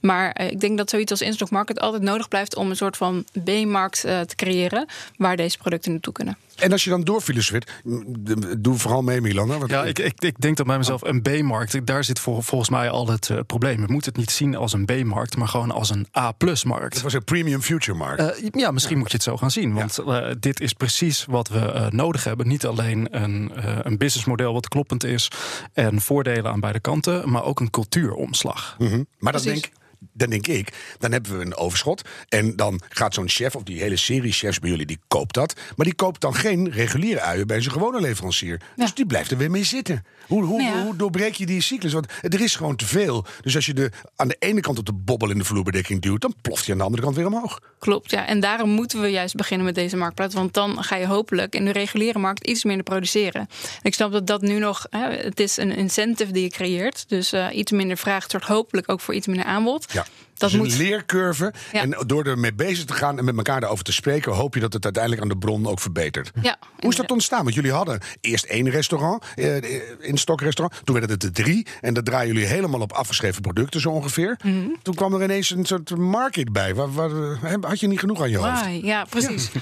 Maar 0.00 0.32
eh, 0.32 0.50
ik 0.50 0.60
denk 0.60 0.78
dat 0.78 0.90
zoiets 0.90 1.10
als 1.10 1.20
Instock 1.20 1.50
Market 1.50 1.80
altijd 1.80 2.02
nodig 2.02 2.28
blijft 2.28 2.56
om 2.56 2.70
een 2.70 2.76
soort 2.76 2.96
van 2.96 3.24
B-markt 3.44 4.04
eh, 4.04 4.20
te 4.20 4.34
creëren 4.34 4.86
waar 5.16 5.36
deze 5.36 5.58
producten 5.58 5.92
naartoe 5.92 6.12
kunnen. 6.12 6.36
En 6.58 6.72
als 6.72 6.84
je 6.84 6.90
dan 6.90 7.00
doorfilosofeert, 7.00 7.70
m, 7.84 8.02
de- 8.18 8.60
doe 8.60 8.78
vooral 8.78 9.02
mee 9.02 9.20
Milan. 9.20 9.50
hè, 9.50 9.56
Ja, 9.66 9.84
ik, 9.84 9.98
ik, 9.98 10.20
ik 10.20 10.40
denk 10.40 10.56
dat 10.56 10.66
bij 10.66 10.76
mezelf 10.78 11.02
een 11.02 11.22
B-markt, 11.22 11.86
daar 11.86 12.04
zit 12.04 12.18
vol- 12.18 12.40
volgens 12.40 12.70
mij 12.70 12.90
al 12.90 13.08
het 13.08 13.30
eh, 13.30 13.38
probleem. 13.46 13.86
We 13.86 13.92
moeten 13.92 14.10
het 14.12 14.20
niet 14.20 14.30
zien 14.30 14.56
als 14.56 14.72
een 14.72 14.84
B-markt, 14.84 15.36
maar 15.36 15.48
gewoon 15.48 15.70
als 15.70 15.90
een 15.90 16.06
A-plus-markt. 16.18 16.94
Het 16.94 17.02
was 17.02 17.12
een 17.12 17.24
premium 17.24 17.60
future 17.62 17.98
markt. 17.98 18.20
Eh, 18.38 18.48
ja, 18.52 18.70
misschien 18.70 18.98
moet 18.98 19.10
je 19.10 19.14
het 19.16 19.22
zo 19.22 19.36
gaan 19.36 19.50
zien. 19.50 19.74
Want 19.74 19.98
eh, 19.98 20.30
dit 20.40 20.60
is 20.60 20.72
precies 20.72 21.24
wat 21.24 21.48
we 21.48 21.86
nodig 21.90 22.24
hebben. 22.24 22.48
Niet 22.48 22.66
alleen 22.66 23.08
een, 23.22 23.50
een 23.86 23.96
businessmodel 23.98 24.52
wat 24.52 24.68
kloppend 24.68 25.04
is 25.04 25.30
en 25.72 26.00
voordelen 26.00 26.50
aan 26.52 26.60
beide 26.60 26.80
kanten, 26.80 27.30
maar 27.30 27.44
ook 27.44 27.60
een 27.60 27.70
cultuuromslag. 27.70 28.76
Mhm. 28.78 29.02
Maar 29.18 29.32
precies. 29.32 29.52
denk, 29.60 29.72
dan 30.12 30.30
denk 30.30 30.46
ik, 30.46 30.72
dan 30.98 31.12
hebben 31.12 31.38
we 31.38 31.44
een 31.44 31.56
overschot. 31.56 32.02
En 32.28 32.56
dan 32.56 32.80
gaat 32.88 33.14
zo'n 33.14 33.28
chef, 33.28 33.56
of 33.56 33.62
die 33.62 33.80
hele 33.80 33.96
serie 33.96 34.32
chefs 34.32 34.58
bij 34.58 34.70
jullie, 34.70 34.86
die 34.86 35.00
koopt 35.08 35.34
dat. 35.34 35.54
Maar 35.76 35.86
die 35.86 35.94
koopt 35.94 36.20
dan 36.20 36.34
geen 36.34 36.70
reguliere 36.70 37.20
uien 37.20 37.46
bij 37.46 37.60
zijn 37.60 37.72
gewone 37.72 38.00
leverancier. 38.00 38.60
Dus 38.76 38.94
die 38.94 39.06
blijft 39.06 39.30
er 39.30 39.36
weer 39.36 39.50
mee 39.50 39.64
zitten. 39.64 40.04
Hoe, 40.26 40.44
hoe, 40.44 40.62
Nou 40.62 40.76
ja. 40.76 40.82
hoe 40.84 40.96
doorbreek 40.96 41.34
je 41.34 41.46
die 41.46 41.60
cyclus? 41.60 41.92
Want 41.92 42.06
er 42.22 42.40
is 42.40 42.56
gewoon 42.56 42.76
te 42.76 42.86
veel. 42.86 43.24
Dus 43.40 43.54
als 43.54 43.66
je 43.66 43.74
de, 43.74 43.90
aan 44.16 44.28
de 44.28 44.36
ene 44.38 44.60
kant 44.60 44.78
op 44.78 44.86
de 44.86 44.92
bobbel 44.92 45.30
in 45.30 45.38
de 45.38 45.44
vloerbedekking 45.44 46.02
duwt, 46.02 46.20
dan 46.20 46.34
ploft 46.42 46.64
hij 46.64 46.72
aan 46.72 46.78
de 46.78 46.84
andere 46.84 47.02
kant 47.02 47.16
weer 47.16 47.26
omhoog. 47.26 47.60
Klopt, 47.78 48.10
ja. 48.10 48.26
En 48.26 48.40
daarom 48.40 48.70
moeten 48.70 49.00
we 49.00 49.08
juist 49.08 49.34
beginnen 49.34 49.66
met 49.66 49.74
deze 49.74 49.96
marktplaats. 49.96 50.34
Want 50.34 50.54
dan 50.54 50.82
ga 50.82 50.96
je 50.96 51.06
hopelijk 51.06 51.54
in 51.54 51.64
de 51.64 51.72
reguliere 51.72 52.18
markt 52.18 52.46
iets 52.46 52.64
minder 52.64 52.84
produceren. 52.84 53.40
En 53.40 53.82
ik 53.82 53.94
snap 53.94 54.12
dat 54.12 54.26
dat 54.26 54.40
nu 54.40 54.58
nog... 54.58 54.86
Hè, 54.90 55.16
het 55.16 55.40
is 55.40 55.56
een 55.56 55.70
incentive 55.76 56.32
die 56.32 56.42
je 56.42 56.50
creëert. 56.50 57.04
Dus 57.08 57.32
eh, 57.32 57.46
iets 57.52 57.72
minder 57.72 57.96
vraag 57.96 58.26
zorgt 58.28 58.48
hopelijk 58.48 58.90
ook 58.90 59.00
voor 59.00 59.14
iets 59.14 59.26
minder 59.26 59.46
aanbod. 59.46 59.87
Ja. 59.94 60.04
Dat 60.38 60.50
dus 60.50 60.58
moet... 60.58 60.72
een 60.72 60.78
leercurve. 60.78 61.52
Ja. 61.72 61.80
En 61.80 61.96
door 62.06 62.24
ermee 62.24 62.54
bezig 62.54 62.84
te 62.84 62.92
gaan 62.92 63.18
en 63.18 63.24
met 63.24 63.36
elkaar 63.36 63.60
daarover 63.60 63.84
te 63.84 63.92
spreken, 63.92 64.32
hoop 64.32 64.54
je 64.54 64.60
dat 64.60 64.72
het 64.72 64.84
uiteindelijk 64.84 65.22
aan 65.22 65.28
de 65.28 65.38
bron 65.38 65.66
ook 65.66 65.80
verbetert. 65.80 66.30
Ja, 66.42 66.58
Hoe 66.80 66.90
is 66.90 66.96
dat 66.96 67.10
ontstaan? 67.10 67.42
Want 67.42 67.54
jullie 67.54 67.72
hadden 67.72 68.00
eerst 68.20 68.44
één 68.44 68.70
restaurant, 68.70 69.24
eh, 69.34 69.56
in 70.00 70.18
stokrarestaurant. 70.18 70.80
Toen 70.84 70.94
werden 70.94 71.14
het 71.14 71.24
er 71.24 71.32
drie. 71.32 71.66
En 71.80 71.94
dat 71.94 72.04
draaien 72.04 72.32
jullie 72.34 72.48
helemaal 72.48 72.80
op 72.80 72.92
afgeschreven 72.92 73.42
producten 73.42 73.80
zo 73.80 73.90
ongeveer. 73.90 74.38
Mhm. 74.42 74.68
Toen 74.82 74.94
kwam 74.94 75.14
er 75.14 75.22
ineens 75.22 75.50
een 75.50 75.64
soort 75.64 75.96
market 75.96 76.52
bij. 76.52 76.74
Waar, 76.74 76.92
waar, 76.92 77.10
eh, 77.42 77.54
had 77.60 77.80
je 77.80 77.86
niet 77.86 77.98
genoeg 77.98 78.20
aan 78.20 78.30
je 78.30 78.38
hoofd? 78.38 78.64
Ja, 78.82 79.04
precies. 79.04 79.50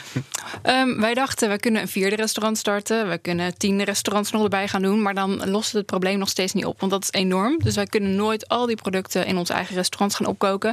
Ehm, 0.62 1.00
wij 1.00 1.14
dachten, 1.14 1.50
we 1.50 1.58
kunnen 1.58 1.82
een 1.82 1.88
vierde 1.88 2.16
restaurant 2.16 2.58
starten. 2.58 3.08
We 3.08 3.18
kunnen 3.18 3.58
tien 3.58 3.82
restaurants 3.82 4.30
nog 4.30 4.42
erbij 4.42 4.68
gaan 4.68 4.82
doen. 4.82 5.02
Maar 5.02 5.14
dan 5.14 5.50
lost 5.50 5.72
het 5.72 5.76
het 5.76 5.86
probleem 5.86 6.18
nog 6.18 6.28
steeds 6.28 6.52
niet 6.52 6.64
op. 6.64 6.80
Want 6.80 6.92
dat 6.92 7.02
is 7.02 7.12
enorm. 7.12 7.58
Dus 7.58 7.74
wij 7.74 7.86
kunnen 7.86 8.14
nooit 8.14 8.48
al 8.48 8.66
die 8.66 8.76
producten 8.76 9.26
in 9.26 9.36
ons 9.36 9.50
eigen 9.50 9.74
restaurants 9.74 10.16
gaan 10.16 10.26
opkoken. 10.26 10.65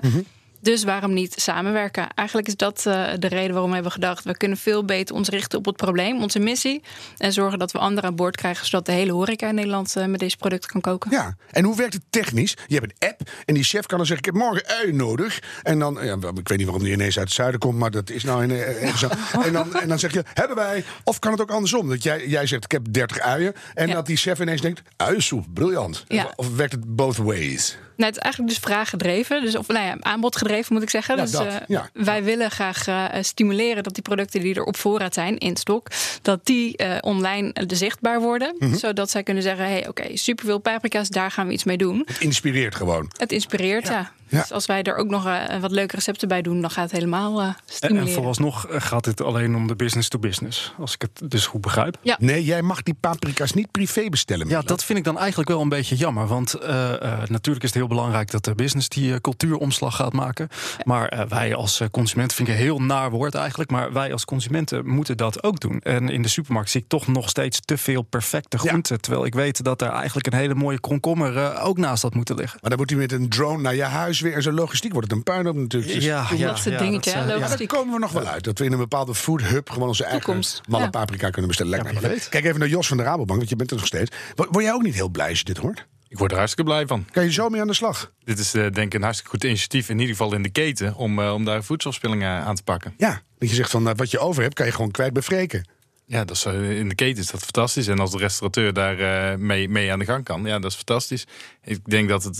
Dus 0.63 0.83
waarom 0.83 1.13
niet 1.13 1.33
samenwerken? 1.37 2.07
Eigenlijk 2.15 2.47
is 2.47 2.55
dat 2.55 2.85
eh, 2.85 3.05
de 3.19 3.27
reden 3.27 3.51
waarom 3.51 3.67
we 3.67 3.73
hebben 3.73 3.91
gedacht... 3.91 4.23
we 4.23 4.37
kunnen 4.37 4.57
veel 4.57 4.85
beter 4.85 5.15
ons 5.15 5.29
richten 5.29 5.57
op 5.59 5.65
het 5.65 5.75
probleem, 5.75 6.21
onze 6.21 6.39
missie... 6.39 6.83
en 7.17 7.33
zorgen 7.33 7.59
dat 7.59 7.71
we 7.71 7.77
anderen 7.77 8.09
aan 8.09 8.15
boord 8.15 8.35
krijgen... 8.35 8.65
zodat 8.65 8.85
de 8.85 8.91
hele 8.91 9.11
horeca 9.11 9.47
in 9.47 9.55
Nederland 9.55 9.95
eh, 9.95 10.05
met 10.05 10.19
deze 10.19 10.37
producten 10.37 10.69
kan 10.69 10.81
koken. 10.81 11.11
Ja, 11.11 11.35
en 11.51 11.63
hoe 11.63 11.75
werkt 11.75 11.93
het 11.93 12.03
technisch? 12.09 12.55
Je 12.67 12.75
hebt 12.79 12.93
een 12.99 13.09
app 13.09 13.21
en 13.45 13.53
die 13.53 13.63
chef 13.63 13.85
kan 13.85 13.97
dan 13.97 14.07
zeggen: 14.07 14.27
Ik 14.27 14.33
heb 14.33 14.43
morgen 14.43 14.65
ui 14.67 14.93
nodig. 14.93 15.41
En 15.63 15.79
dan, 15.79 15.99
ja, 16.01 16.13
ik 16.35 16.47
weet 16.47 16.57
niet 16.57 16.67
waarom 16.67 16.83
die 16.83 16.93
ineens 16.93 17.17
uit 17.17 17.27
het 17.27 17.35
zuiden 17.35 17.59
komt, 17.59 17.77
maar 17.77 17.91
dat 17.91 18.09
is 18.09 18.23
nou 18.23 18.43
in, 18.43 18.51
eh. 18.51 19.03
En 19.45 19.53
dan, 19.53 19.75
en 19.75 19.87
dan 19.87 19.99
zeg 19.99 20.13
je: 20.13 20.23
Hebben 20.33 20.55
wij? 20.55 20.83
Of 21.03 21.19
kan 21.19 21.31
het 21.31 21.41
ook 21.41 21.51
andersom? 21.51 21.89
Dat 21.89 22.03
jij, 22.03 22.27
jij 22.27 22.47
zegt: 22.47 22.63
Ik 22.63 22.71
heb 22.71 22.85
30 22.89 23.19
uien. 23.19 23.53
En 23.73 23.87
Ja. 23.87 23.93
dat 23.93 24.05
die 24.05 24.17
chef 24.17 24.39
ineens 24.39 24.61
denkt: 24.61 24.81
Uiensoep, 24.97 25.45
briljant. 25.53 26.05
Ja. 26.07 26.33
Of 26.35 26.55
werkt 26.55 26.71
het 26.73 26.95
both 26.95 27.17
ways? 27.17 27.77
Nou, 27.95 28.09
het 28.09 28.15
is 28.15 28.23
eigenlijk 28.23 28.53
dus 28.53 28.63
vraaggedreven. 28.63 29.41
Dus, 29.41 29.55
of 29.55 29.67
nou 29.67 29.85
ja, 29.85 29.97
aanbodgedreven 29.99 30.73
moet 30.73 30.83
ik 30.83 30.89
zeggen. 30.89 31.15
Ja, 31.15 31.21
dus, 31.21 31.31
dat, 31.31 31.45
eh, 31.45 31.55
ja. 31.67 31.89
Wij 31.93 32.23
willen 32.23 32.51
graag 32.51 32.87
eh, 32.87 33.05
stimuleren 33.21 33.83
dat 33.83 33.93
die 33.93 34.03
producten 34.03 34.41
die 34.41 34.55
er 34.55 34.63
op 34.63 34.77
voorraad 34.77 35.13
zijn 35.13 35.37
in 35.37 35.57
stok, 35.57 35.87
dat 36.21 36.45
die 36.45 36.77
eh, 36.77 36.97
online 37.01 37.53
zichtbaar 37.67 38.21
worden. 38.21 38.55
Mhm. 38.57 38.75
Zodat 38.75 39.09
zij 39.09 39.23
kunnen 39.23 39.43
zeggen: 39.43 39.65
hey, 39.65 39.87
oké, 39.87 40.17
superveel 40.17 40.59
paprika's, 40.59 41.09
daar 41.09 41.31
gaan 41.31 41.47
we 41.47 41.53
iets 41.53 41.63
mee 41.63 41.77
doen. 41.77 42.03
Het 42.05 42.19
inspireert 42.19 42.75
gewoon. 42.75 43.11
Het 43.17 43.31
inspireert, 43.31 43.87
ja. 43.87 44.11
Ja. 44.33 44.39
Dus 44.39 44.51
als 44.51 44.65
wij 44.65 44.83
er 44.83 44.95
ook 44.95 45.09
nog 45.09 45.25
eh, 45.25 45.59
wat 45.59 45.71
leuke 45.71 45.95
recepten 45.95 46.27
bij 46.27 46.41
doen, 46.41 46.61
dan 46.61 46.69
gaat 46.69 46.83
het 46.83 46.91
helemaal 46.91 47.41
eh 47.41 47.47
En, 47.47 47.55
stimuleren. 47.65 48.07
en 48.07 48.13
vooralsnog 48.13 48.67
eh, 48.67 48.81
gaat 48.81 49.03
dit 49.03 49.21
alleen 49.21 49.55
om 49.55 49.67
de 49.67 49.75
business 49.75 50.09
to 50.09 50.19
business. 50.19 50.73
Als 50.79 50.93
ik 50.93 51.01
het 51.01 51.31
dus 51.31 51.45
goed 51.45 51.61
begrijp. 51.61 51.97
Ja. 52.01 52.17
Nee, 52.19 52.43
jij 52.43 52.61
mag 52.61 52.83
die 52.83 52.93
paprika's 52.99 53.53
niet 53.53 53.71
privé 53.71 54.09
bestellen. 54.09 54.47
Ja, 54.47 54.61
dat 54.61 54.83
vind 54.83 54.97
ik 54.99 55.03
dan 55.03 55.17
eigenlijk 55.17 55.49
wel 55.49 55.61
een 55.61 55.69
beetje 55.69 55.95
jammer. 55.95 56.27
Want 56.27 56.53
eh, 56.53 56.93
eh, 56.93 57.29
natuurlijk 57.29 57.63
is 57.63 57.69
het 57.69 57.79
heel 57.79 57.87
belangrijk 57.87 58.31
dat 58.31 58.43
de 58.45 58.55
business 58.55 58.89
die 58.89 59.21
cultuuromslag 59.21 59.95
gaat 59.95 60.13
maken. 60.13 60.47
Maar 60.83 61.25
wij 61.29 61.55
als 61.55 61.81
consumenten, 61.91 62.35
vind 62.37 62.47
ik 62.47 62.53
een 62.53 62.59
heel 62.61 62.79
naar 62.79 63.09
woord 63.09 63.35
eigenlijk. 63.35 63.69
Maar 63.69 63.93
wij 63.93 64.11
als 64.11 64.25
consumenten 64.25 64.87
moeten 64.87 65.17
dat 65.17 65.43
ook 65.43 65.59
doen. 65.59 65.79
En 65.79 66.09
in 66.09 66.21
de 66.21 66.27
supermarkt 66.27 66.69
zie 66.69 66.81
ik 66.81 66.87
toch 66.87 67.07
nog 67.07 67.29
steeds 67.29 67.59
te 67.59 67.77
veel 67.77 68.01
perfecte 68.01 68.57
groenten. 68.57 69.01
Terwijl 69.01 69.25
ik 69.25 69.33
weet 69.33 69.63
dat 69.63 69.81
er 69.81 69.89
eigenlijk 69.89 70.27
een 70.27 70.39
hele 70.39 70.55
mooie 70.55 70.79
komkommer 70.79 71.61
ook 71.61 71.77
naast 71.77 72.01
had 72.01 72.13
moeten 72.13 72.35
liggen. 72.35 72.59
Maar 72.61 72.69
dan 72.69 72.79
moet 72.79 72.89
hij 72.89 72.99
met 72.99 73.11
een 73.11 73.29
drone 73.29 73.61
naar 73.61 73.75
je 73.75 73.83
huis 73.83 74.21
weer. 74.23 74.33
En 74.33 74.41
zo 74.41 74.51
logistiek 74.51 74.91
wordt 74.91 75.07
het 75.07 75.17
een 75.17 75.23
puinhoop 75.23 75.55
natuurlijk. 75.55 75.93
Dus 75.93 76.03
Ja, 76.03 76.27
dat 76.29 76.63
dingetje, 76.63 77.13
dat, 77.13 77.39
ja. 77.39 77.47
Daar 77.47 77.67
komen 77.67 77.93
we 77.93 77.99
nog 77.99 78.11
wel 78.11 78.25
uit. 78.25 78.43
Dat 78.43 78.59
we 78.59 78.65
in 78.65 78.71
een 78.71 78.77
bepaalde 78.77 79.15
food 79.15 79.41
hub 79.41 79.69
gewoon 79.69 79.87
onze 79.87 80.03
eigen 80.03 80.43
malle 80.67 80.83
ja. 80.83 80.89
paprika 80.89 81.29
kunnen 81.29 81.47
bestellen. 81.47 81.93
Ja, 81.93 81.99
weet. 81.99 82.29
Kijk 82.29 82.45
even 82.45 82.59
naar 82.59 82.67
Jos 82.67 82.87
van 82.87 82.97
de 82.97 83.03
Rabobank, 83.03 83.37
want 83.37 83.49
je 83.49 83.55
bent 83.55 83.71
er 83.71 83.77
nog 83.77 83.85
steeds. 83.85 84.15
Word 84.35 84.63
jij 84.63 84.73
ook 84.73 84.83
niet 84.83 84.95
heel 84.95 85.09
blij 85.09 85.29
als 85.29 85.37
je 85.37 85.45
dit 85.45 85.57
hoort? 85.57 85.87
Ik 86.07 86.17
word 86.19 86.31
er 86.31 86.37
hartstikke 86.37 86.71
blij 86.71 86.87
van. 86.87 87.05
Kan 87.11 87.23
je 87.23 87.31
zo 87.31 87.49
mee 87.49 87.61
aan 87.61 87.67
de 87.67 87.73
slag? 87.73 88.11
Dit 88.23 88.39
is 88.39 88.53
eh, 88.53 88.61
denk 88.61 88.75
ik 88.75 88.93
een 88.93 89.01
hartstikke 89.01 89.31
goed 89.31 89.43
initiatief, 89.43 89.89
in 89.89 89.99
ieder 89.99 90.15
geval 90.15 90.33
in 90.33 90.43
de 90.43 90.49
keten, 90.49 90.95
om, 90.95 91.19
eh, 91.19 91.33
om 91.33 91.45
daar 91.45 91.63
voedselverspilling 91.63 92.21
eh, 92.21 92.45
aan 92.45 92.55
te 92.55 92.63
pakken. 92.63 92.93
Ja, 92.97 93.21
dat 93.37 93.49
je 93.49 93.55
zegt 93.55 93.69
van 93.71 93.95
wat 93.95 94.11
je 94.11 94.19
over 94.19 94.41
hebt, 94.41 94.53
kan 94.53 94.65
je 94.65 94.71
gewoon 94.71 94.91
kwijt 94.91 95.13
bij 95.13 95.21
Freken. 95.21 95.65
Ja, 96.05 96.25
dat 96.25 96.35
is, 96.35 96.45
in 96.45 96.89
de 96.89 96.95
keten 96.95 97.23
is 97.23 97.31
dat 97.31 97.41
fantastisch. 97.41 97.87
En 97.87 97.99
als 97.99 98.11
de 98.11 98.17
restaurateur 98.17 98.73
daar 98.73 98.99
eh, 98.99 99.37
mee, 99.37 99.69
mee 99.69 99.91
aan 99.91 99.99
de 99.99 100.05
gang 100.05 100.23
kan, 100.23 100.45
ja, 100.45 100.59
dat 100.59 100.71
is 100.71 100.77
fantastisch. 100.77 101.25
Ik 101.63 101.79
denk 101.85 102.09
dat 102.09 102.23
het 102.23 102.37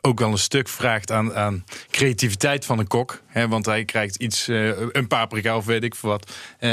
ook 0.00 0.18
wel 0.18 0.30
een 0.30 0.38
stuk 0.38 0.68
vraagt 0.68 1.10
aan, 1.10 1.34
aan 1.34 1.64
creativiteit 1.90 2.64
van 2.64 2.78
een 2.78 2.86
kok. 2.86 3.22
Hè, 3.26 3.48
want 3.48 3.66
hij 3.66 3.84
krijgt 3.84 4.16
iets, 4.16 4.48
eh, 4.48 4.68
een 4.92 5.06
paprika 5.08 5.56
of 5.56 5.64
weet 5.64 5.82
ik 5.84 5.94
veel 5.94 6.10
wat. 6.10 6.32
Eh, 6.58 6.70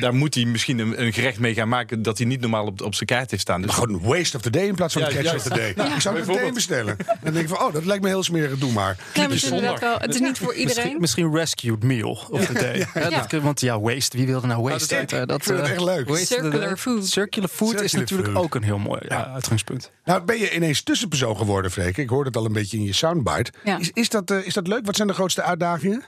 daar 0.00 0.14
moet 0.14 0.34
hij 0.34 0.44
misschien 0.44 0.78
een, 0.78 1.02
een 1.02 1.12
gerecht 1.12 1.38
mee 1.38 1.54
gaan 1.54 1.68
maken 1.68 2.02
dat 2.02 2.18
hij 2.18 2.26
niet 2.26 2.40
normaal 2.40 2.66
op, 2.66 2.80
op 2.82 2.94
zijn 2.94 3.08
kaart 3.08 3.30
heeft 3.30 3.42
staan. 3.42 3.62
Dus 3.62 3.70
Maar 3.70 3.80
gewoon 3.80 4.00
waste 4.02 4.36
of 4.36 4.42
the 4.42 4.50
day 4.50 4.66
in 4.66 4.74
plaats 4.74 4.92
van 4.92 5.02
Ja, 5.02 5.08
catch 5.08 5.34
of 5.34 5.42
the 5.42 5.48
day. 5.48 5.68
Ik 5.94 6.00
zou 6.00 6.16
het 6.16 6.26
meteen 6.26 6.54
bestellen. 6.54 6.98
En 6.98 7.06
dan 7.22 7.32
denk 7.32 7.48
ik 7.48 7.54
van, 7.56 7.66
oh, 7.66 7.72
dat 7.72 7.84
lijkt 7.84 8.02
me 8.02 8.08
heel 8.08 8.22
smerig, 8.22 8.58
doe 8.58 8.72
maar. 8.72 8.96
Ja, 9.14 9.20
maar 9.20 9.22
het, 9.22 9.32
is 9.32 9.44
inderdaad 9.44 9.80
wel, 9.80 9.98
het 9.98 10.14
is 10.14 10.20
niet 10.20 10.38
voor 10.38 10.46
Misschien, 10.46 10.68
iedereen. 10.68 11.00
misschien 11.00 11.34
rescued 11.34 11.82
meal 11.82 12.26
of 12.30 12.46
the 12.46 12.52
day. 12.52 12.86
Ja, 12.94 13.08
dat 13.10 13.40
want 13.42 13.60
ja, 13.60 13.80
waste. 13.80 14.16
Wie 14.16 14.26
wilde 14.26 14.46
nou 14.46 14.62
waste 14.62 15.04
dat- 15.26 15.46
eh, 15.46 15.70
echt 15.70 15.80
leuk. 15.80 16.16
Circular 16.16 16.76
food. 16.76 17.06
Circular 17.06 17.48
food 17.48 17.80
is 17.80 17.92
natuurlijk 17.92 18.32
food. 18.32 18.44
ook 18.44 18.54
een 18.54 18.62
heel 18.62 18.78
mooi 18.78 19.00
ja, 19.08 19.26
uitgangspunt. 19.34 19.90
Nou, 20.04 20.22
ben 20.24 20.38
je 20.38 20.54
ineens 20.54 20.82
tussenpersoon 20.82 21.36
geworden, 21.36 21.70
Freek. 21.70 21.91
Ik 21.98 22.08
hoorde 22.08 22.28
het 22.28 22.36
al 22.36 22.44
een 22.44 22.52
beetje 22.52 22.76
in 22.76 22.84
je 22.84 22.92
soundbite. 22.92 23.52
Ja. 23.64 23.78
Is, 23.78 23.90
is, 23.92 24.08
dat, 24.08 24.30
eh, 24.30 24.46
is 24.46 24.54
dat 24.54 24.66
leuk? 24.66 24.86
Wat 24.86 24.96
zijn 24.96 25.08
de 25.08 25.14
grootste 25.14 25.42
uitdagingen? 25.42 26.02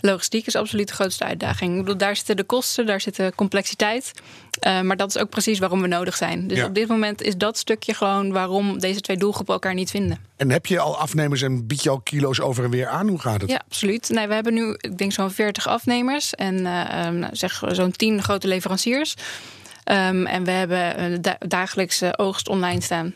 Logistiek 0.00 0.46
is 0.46 0.56
absoluut 0.56 0.88
de 0.88 0.94
grootste 0.94 1.24
uitdaging. 1.24 1.72
Ik 1.72 1.78
bedoel, 1.80 1.96
daar 1.96 2.16
zitten 2.16 2.36
de 2.36 2.44
kosten, 2.44 2.86
daar 2.86 3.00
zit 3.00 3.16
de 3.16 3.32
complexiteit. 3.36 4.12
Eh, 4.60 4.80
maar 4.80 4.96
dat 4.96 5.08
is 5.08 5.18
ook 5.18 5.28
precies 5.30 5.58
waarom 5.58 5.80
we 5.80 5.86
nodig 5.86 6.16
zijn. 6.16 6.48
Dus 6.48 6.58
Ja. 6.58 6.66
op 6.66 6.74
dit 6.74 6.88
moment 6.88 7.22
is 7.22 7.36
dat 7.36 7.58
stukje 7.58 7.94
gewoon 7.94 8.32
waarom 8.32 8.78
deze 8.78 9.00
twee 9.00 9.16
doelgroepen 9.16 9.54
elkaar 9.54 9.74
niet 9.74 9.90
vinden. 9.90 10.18
En 10.36 10.50
heb 10.50 10.66
je 10.66 10.78
al 10.78 10.98
afnemers 10.98 11.42
en 11.42 11.66
bied 11.66 11.82
je 11.82 11.90
al 11.90 12.00
kilo's 12.00 12.40
over 12.40 12.64
en 12.64 12.70
weer 12.70 12.86
aan? 12.88 13.08
Hoe 13.08 13.18
gaat 13.20 13.40
het? 13.40 13.50
Ja, 13.50 13.62
absoluut. 13.68 14.08
Nee, 14.08 14.26
we 14.26 14.34
hebben 14.34 14.54
nu, 14.54 14.74
ik 14.78 14.98
denk, 14.98 15.12
zo'n 15.12 15.30
40 15.30 15.66
afnemers 15.68 16.34
en 16.34 16.66
eh, 16.66 17.04
ehm, 17.06 17.18
nou, 17.18 17.36
zeg 17.36 17.62
zo'n 17.70 17.92
10 17.92 18.22
grote 18.22 18.48
leveranciers. 18.48 19.14
Ehm, 19.84 20.26
en 20.26 20.44
we 20.44 20.50
hebben 20.50 21.02
een 21.02 21.22
da- 21.22 21.38
dagelijkse 21.38 22.18
oogst 22.18 22.48
online 22.48 22.80
staan. 22.80 23.14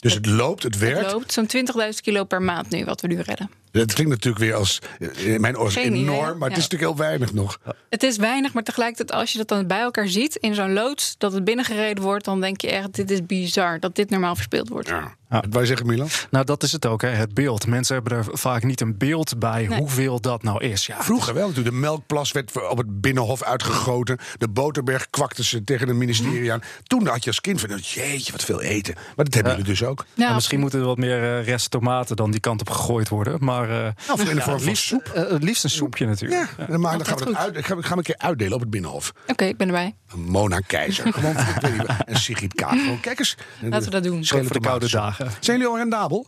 Dus 0.00 0.14
het 0.14 0.26
loopt, 0.26 0.62
het 0.62 0.78
werkt. 0.78 1.00
Het 1.00 1.12
loopt 1.12 1.32
zo'n 1.32 1.48
20.000 1.92 2.00
kilo 2.02 2.24
per 2.24 2.42
maand 2.42 2.70
nu, 2.70 2.84
wat 2.84 3.00
we 3.00 3.08
nu 3.08 3.20
redden. 3.20 3.50
Dat 3.70 3.92
klinkt 3.92 4.12
natuurlijk 4.12 4.44
weer 4.44 4.54
als 4.54 4.78
eh, 4.98 5.26
in 5.26 5.40
mijn 5.40 5.58
oren 5.58 5.86
idee, 5.86 6.00
enorm, 6.00 6.38
maar 6.38 6.48
het 6.48 6.58
is 6.58 6.68
natuurlijk 6.68 6.90
heel 6.90 7.06
weinig 7.06 7.32
nog. 7.32 7.58
Het 7.88 8.02
is 8.02 8.16
weinig, 8.16 8.52
maar 8.52 8.62
tegelijkertijd 8.62 9.20
als 9.20 9.32
je 9.32 9.38
dat 9.38 9.48
dan 9.48 9.66
bij 9.66 9.80
elkaar 9.80 10.08
ziet 10.08 10.36
in 10.36 10.54
zo'n 10.54 10.72
loods, 10.72 11.14
dat 11.18 11.32
het 11.32 11.44
binnengereden 11.44 12.04
wordt, 12.04 12.24
dan 12.24 12.40
denk 12.40 12.60
je 12.60 12.70
echt, 12.70 12.94
dit 12.94 13.10
is 13.10 13.26
bizar 13.26 13.80
dat 13.80 13.94
dit 13.94 14.10
normaal 14.10 14.34
verspeeld 14.34 14.68
wordt. 14.68 14.88
Ja. 14.88 15.14
Wat 15.30 15.46
wij 15.50 15.66
zeggen, 15.66 15.86
Milan? 15.86 16.08
Nou, 16.30 16.44
dat 16.44 16.62
is 16.62 16.72
het 16.72 16.86
ook, 16.86 17.02
hè, 17.02 17.08
het 17.08 17.34
beeld. 17.34 17.66
Mensen 17.66 17.94
hebben 17.94 18.16
er 18.18 18.24
vaak 18.32 18.62
niet 18.64 18.80
een 18.80 18.96
beeld 18.98 19.38
bij 19.38 19.66
Nee. 19.66 19.78
hoeveel 19.78 20.20
dat 20.20 20.42
nou 20.42 20.64
is. 20.64 20.86
Ja, 20.86 21.02
Vroeger 21.02 21.34
wel 21.34 21.46
natuurlijk. 21.48 21.74
De 21.74 21.80
melkplas 21.80 22.32
werd 22.32 22.68
op 22.70 22.78
het 22.78 23.00
binnenhof 23.00 23.42
uitgegoten. 23.42 24.18
De 24.38 24.48
boterberg 24.48 25.10
kwakte 25.10 25.44
ze 25.44 25.64
tegen 25.64 25.88
het 25.88 25.96
ministerie 25.96 26.52
aan. 26.52 26.60
Toen 26.82 27.06
had 27.06 27.22
je 27.24 27.30
als 27.30 27.40
kind 27.40 27.60
van, 27.60 27.76
jeetje, 27.78 28.32
wat 28.32 28.44
veel 28.44 28.60
eten. 28.60 28.94
Maar 29.16 29.24
dat 29.24 29.34
hebben 29.34 29.52
jullie 29.52 29.66
dus 29.68 29.82
ook. 29.84 30.04
Ja, 30.14 30.22
Nou, 30.22 30.34
misschien 30.34 30.60
moeten 30.60 30.80
er 30.80 30.86
wat 30.86 30.96
meer 30.98 31.22
eh, 31.38 31.44
rest 31.46 31.70
tomaten 31.70 32.16
dan 32.16 32.30
die 32.30 32.40
kant 32.40 32.60
op 32.60 32.70
gegooid 32.70 33.08
worden. 33.08 33.44
Maar 33.44 33.70
eh, 33.70 33.92
Of 34.12 34.20
in 34.28 34.34
de 34.36 34.42
vorm 34.42 34.58
van 34.58 34.68
liefst, 34.68 34.84
soep. 34.84 35.08
eh, 35.14 35.28
het 35.30 35.42
liefst 35.42 35.64
een 35.64 35.70
soepje 35.70 36.06
natuurlijk. 36.06 36.48
Ja, 36.58 36.66
dan, 36.66 36.80
maar 36.80 36.96
dan 36.96 37.06
gaan 37.06 37.18
we 37.18 37.24
dat 37.24 37.34
uit, 37.36 37.64
gaan 37.64 37.76
we, 37.76 37.82
gaan 37.82 37.92
we 37.92 37.96
een 37.98 38.02
keer 38.02 38.18
uitdelen 38.18 38.54
op 38.54 38.60
het 38.60 38.70
binnenhof. 38.70 39.12
Oké, 39.26 39.44
ik 39.44 39.56
ben 39.56 39.66
erbij. 39.66 39.94
Mona 40.14 40.58
Keizer. 40.66 41.12
Gewoon, 41.12 41.36
ik 41.36 41.56
weet 41.60 41.72
niet, 41.78 41.86
en 42.06 42.16
Sigrid 42.16 42.54
Kaag. 42.54 43.00
Kijk 43.00 43.18
eens. 43.18 43.36
Laten 43.60 43.84
we 43.84 43.90
dat 43.90 44.02
doen. 44.04 44.24
Schelen 44.24 44.44
Voor 44.44 44.54
de 44.54 44.60
koude 44.60 44.88
tomatensoep. 44.88 45.19
Zijn 45.40 45.56
jullie 45.58 45.66
al 45.66 45.76
rendabel? 45.78 46.26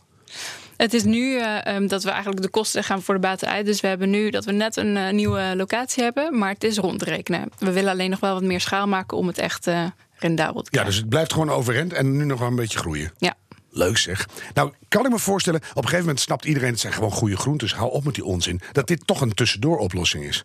Het 0.77 0.93
is 0.93 1.03
nu 1.03 1.37
eh, 1.37 1.65
ehm, 1.65 1.87
dat 1.87 2.03
we 2.03 2.09
eigenlijk 2.09 2.41
de 2.41 2.49
kosten 2.49 2.83
gaan 2.83 3.01
voor 3.01 3.13
de 3.13 3.19
baten 3.19 3.47
uit. 3.47 3.65
Dus 3.65 3.81
we 3.81 3.87
hebben 3.87 4.09
nu 4.09 4.29
dat 4.29 4.45
we 4.45 4.51
net 4.51 4.75
een 4.77 4.97
eh, 4.97 5.13
nieuwe 5.13 5.53
locatie 5.55 6.03
hebben, 6.03 6.37
maar 6.37 6.49
het 6.49 6.63
is 6.63 6.77
rondrekenen. 6.77 7.49
We 7.59 7.71
willen 7.71 7.91
alleen 7.91 8.09
nog 8.09 8.19
wel 8.19 8.33
wat 8.33 8.43
meer 8.43 8.61
schaal 8.61 8.87
maken 8.87 9.17
om 9.17 9.27
het 9.27 9.37
echt 9.37 9.67
eh, 9.67 9.85
rendabel 10.15 10.61
te 10.61 10.63
Ja, 10.63 10.69
krijgen. 10.69 10.91
dus 10.91 10.99
het 10.99 11.09
blijft 11.09 11.33
gewoon 11.33 11.49
overeind 11.49 11.93
en 11.93 12.17
nu 12.17 12.25
nog 12.25 12.39
wel 12.39 12.47
een 12.47 12.55
beetje 12.55 12.77
groeien. 12.79 13.11
Ja. 13.17 13.33
Leuk 13.69 13.97
zeg. 13.97 14.27
Nou, 14.53 14.71
kan 14.87 15.05
ik 15.05 15.11
me 15.11 15.19
voorstellen, 15.19 15.59
op 15.59 15.75
een 15.75 15.83
gegeven 15.83 15.99
moment 15.99 16.19
snapt 16.19 16.45
iedereen... 16.45 16.69
het 16.69 16.79
zijn 16.79 16.93
gewoon 16.93 17.11
goede 17.11 17.37
groentes, 17.37 17.73
hou 17.73 17.91
op 17.91 18.03
met 18.03 18.15
die 18.15 18.25
onzin. 18.25 18.61
Dat 18.71 18.87
dit 18.87 19.07
toch 19.07 19.21
een 19.21 19.33
tussendoor 19.33 19.77
oplossing 19.77 20.23
is. 20.23 20.43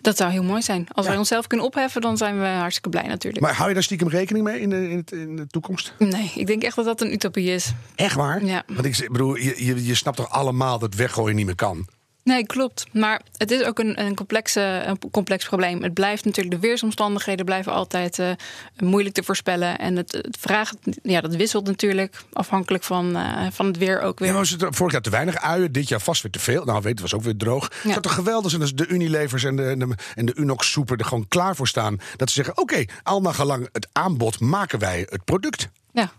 Dat 0.00 0.16
zou 0.16 0.30
heel 0.30 0.42
mooi 0.42 0.62
zijn. 0.62 0.86
Als 0.92 1.06
wij 1.06 1.16
onszelf 1.16 1.46
kunnen 1.46 1.66
opheffen, 1.66 2.00
dan 2.00 2.16
zijn 2.16 2.40
we 2.40 2.46
hartstikke 2.46 2.88
blij 2.88 3.06
natuurlijk. 3.06 3.42
Maar 3.44 3.54
hou 3.54 3.68
je 3.68 3.74
daar 3.74 3.82
stiekem 3.82 4.08
rekening 4.08 4.44
mee 4.44 4.60
in 4.60 4.70
de, 4.70 4.90
in 4.90 4.96
het- 4.96 5.12
in 5.12 5.36
de 5.36 5.46
toekomst? 5.46 5.94
Nee, 5.98 6.32
ik 6.34 6.46
denk 6.46 6.62
echt 6.62 6.76
dat 6.76 6.84
dat 6.84 7.00
een 7.00 7.12
utopie 7.12 7.50
is. 7.50 7.72
Echt 7.94 8.14
waar? 8.14 8.44
Ja. 8.44 8.62
Want 8.66 8.84
ik 8.86 9.08
bedoel, 9.12 9.36
je, 9.36 9.64
je, 9.64 9.86
je 9.86 9.94
snapt 9.94 10.16
toch 10.16 10.30
allemaal 10.30 10.78
dat 10.78 10.94
weggooien 10.94 11.36
niet 11.36 11.46
meer 11.46 11.54
kan? 11.54 11.86
Nee, 12.30 12.46
klopt. 12.46 12.86
Maar 12.92 13.20
het 13.36 13.50
is 13.50 13.62
ook 13.62 13.78
een, 13.78 14.00
een, 14.00 14.14
complexe, 14.14 14.82
een 14.86 15.10
complex 15.10 15.46
probleem. 15.46 15.82
Het 15.82 15.94
blijft 15.94 16.24
natuurlijk, 16.24 16.54
de 16.54 16.60
weersomstandigheden 16.68 17.44
blijven 17.44 17.72
altijd 17.72 18.18
eh, 18.18 18.30
moeilijk 18.78 19.14
te 19.14 19.22
voorspellen. 19.22 19.78
En 19.78 19.96
het, 19.96 20.12
het 20.12 20.36
vraagt, 20.40 20.76
ja, 21.02 21.20
dat 21.20 21.36
wisselt 21.36 21.66
natuurlijk 21.66 22.24
afhankelijk 22.32 22.84
van, 22.84 23.16
eh, 23.16 23.46
van 23.50 23.66
het 23.66 23.76
weer 23.76 24.00
ook 24.00 24.18
weer. 24.18 24.28
Ja, 24.28 24.34
was 24.34 24.50
het 24.50 24.66
vorig 24.70 24.92
jaar 24.92 25.02
te 25.02 25.10
weinig 25.10 25.36
uien, 25.36 25.72
dit 25.72 25.88
jaar 25.88 26.00
vast 26.00 26.22
weer 26.22 26.32
te 26.32 26.38
veel. 26.38 26.64
Nou, 26.64 26.80
weet 26.82 26.92
het 26.92 27.00
was 27.00 27.14
ook 27.14 27.22
weer 27.22 27.36
droog. 27.36 27.62
Het 27.64 27.90
zou 27.90 28.00
toch 28.00 28.14
geweldig 28.14 28.50
zijn 28.50 28.62
als 28.62 28.74
de 28.74 28.86
Unilevers 28.86 29.44
en 29.44 29.56
de, 29.56 29.64
en 29.64 29.78
de, 29.78 29.94
en 30.14 30.26
de 30.26 30.34
Unox 30.36 30.70
soepen 30.70 30.96
er 30.96 31.04
gewoon 31.04 31.28
klaar 31.28 31.56
voor 31.56 31.68
staan. 31.68 31.98
Dat 32.16 32.28
ze 32.28 32.34
zeggen, 32.34 32.58
oké, 32.58 32.84
al 33.02 33.20
naar 33.20 33.34
gelang 33.34 33.68
het 33.72 33.88
aanbod 33.92 34.40
maken 34.40 34.78
wij 34.78 35.06
het 35.08 35.24
product. 35.24 35.68
Ja, 35.92 36.10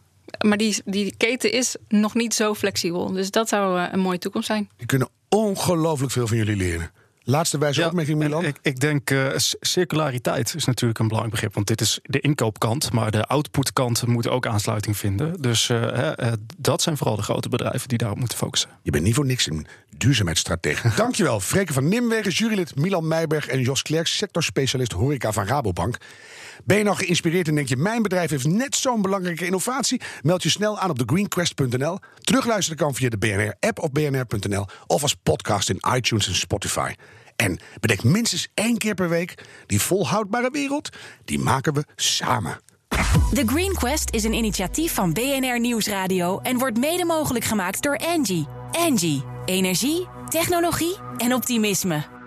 maar 0.46 0.58
die, 0.58 0.82
die 0.86 1.14
keten 1.18 1.52
is 1.52 1.76
nog 1.88 2.14
niet 2.16 2.34
zo 2.34 2.54
flexibel. 2.54 3.12
Dus 3.12 3.32
dat 3.32 3.50
zou 3.50 3.80
eh, 3.80 3.88
een 3.92 4.00
mooie 4.00 4.18
toekomst 4.20 4.48
zijn. 4.48 4.70
Die 4.78 4.88
kunnen 4.88 5.10
ongelooflijk 5.30 6.12
veel 6.12 6.28
van 6.28 6.38
jullie 6.38 6.56
leren. 6.56 6.92
Laatste 7.24 7.58
wijze 7.58 7.86
opmerking, 7.86 8.18
Milan. 8.18 8.46
Ik, 8.46 8.58
ik 8.62 8.80
denk 8.80 9.10
eh, 9.12 9.28
c- 9.28 9.54
circulariteit 9.60 10.56
is 10.56 10.66
natuurlijk 10.66 11.00
een 11.00 11.08
belangrijk 11.08 11.36
begrip. 11.36 11.54
Want 11.56 11.68
dit 11.68 11.82
is 11.82 12.00
de 12.04 12.20
inkoopkant, 12.20 12.92
maar 12.92 13.12
de 13.12 13.26
outputkant 13.26 14.08
moet 14.08 14.28
ook 14.28 14.46
aansluiting 14.48 14.98
vinden. 14.98 15.42
Dus 15.42 15.70
eh, 15.70 15.82
hè, 16.16 16.32
dat 16.58 16.82
zijn 16.82 16.98
vooral 16.98 17.16
de 17.16 17.22
grote 17.22 17.50
bedrijven 17.50 17.88
die 17.88 17.98
daarop 17.98 18.20
moeten 18.20 18.38
focussen. 18.38 18.70
Je 18.82 18.92
bent 18.92 19.04
niet 19.04 19.16
voor 19.16 19.26
niks 19.26 19.48
een 19.50 19.68
duurzaamheidsstratege. 19.98 20.92
Dankjewel, 21.04 21.40
Freke 21.40 21.74
van 21.74 21.88
Nimwegen, 21.88 22.32
jurylid 22.32 22.76
Milan 22.76 23.08
Meijberg 23.08 23.48
en 23.48 23.62
Jos 23.62 23.82
Klerks, 23.82 24.18
sectorspecialist 24.18 24.92
horeca 24.92 25.32
van 25.32 25.46
Rabobank. 25.46 25.98
Ben 26.66 26.78
je 26.78 26.84
nou 26.84 26.96
geïnspireerd 26.98 27.48
en 27.48 27.56
denk 27.56 27.68
je, 27.68 27.78
mijn 27.78 28.02
bedrijf 28.02 28.30
heeft 28.30 28.48
net 28.48 28.76
zo'n 28.76 29.02
belangrijke 29.02 29.46
innovatie? 29.46 30.02
Meld 30.22 30.44
je 30.44 30.50
snel 30.50 30.80
aan 30.80 30.90
op 30.90 30.98
thegreenquest.nl. 30.98 32.00
Terugluisteren 32.20 32.78
kan 32.78 32.96
via 32.96 33.10
de 33.10 33.18
BNR-app 33.18 33.80
of 33.80 33.92
bnr.nl 33.92 34.66
of 34.88 35.02
als 35.02 35.16
podcast 35.24 35.70
in 35.70 35.82
iTunes 35.96 36.28
en 36.28 36.36
Spotify. 36.36 36.94
En 37.36 37.60
bedenk 37.80 38.04
minstens 38.04 38.48
één 38.54 38.78
keer 38.78 38.94
per 38.94 39.10
week, 39.10 39.44
die 39.66 39.82
volhoudbare 39.82 40.50
wereld, 40.52 40.90
die 41.26 41.40
maken 41.40 41.74
we 41.74 41.86
samen. 41.96 42.60
The 43.34 43.44
Green 43.46 43.74
Quest 43.74 44.14
is 44.14 44.24
een 44.24 44.34
initiatief 44.34 44.94
van 44.94 45.14
BNR 45.14 45.60
Nieuwsradio 45.60 46.40
en 46.40 46.58
wordt 46.58 46.78
mede 46.78 47.06
mogelijk 47.06 47.46
gemaakt 47.46 47.84
door 47.84 47.96
Engie. 47.96 48.48
Engie, 48.72 49.24
energie, 49.46 50.08
technologie 50.30 50.96
en 51.18 51.34
optimisme. 51.34 52.21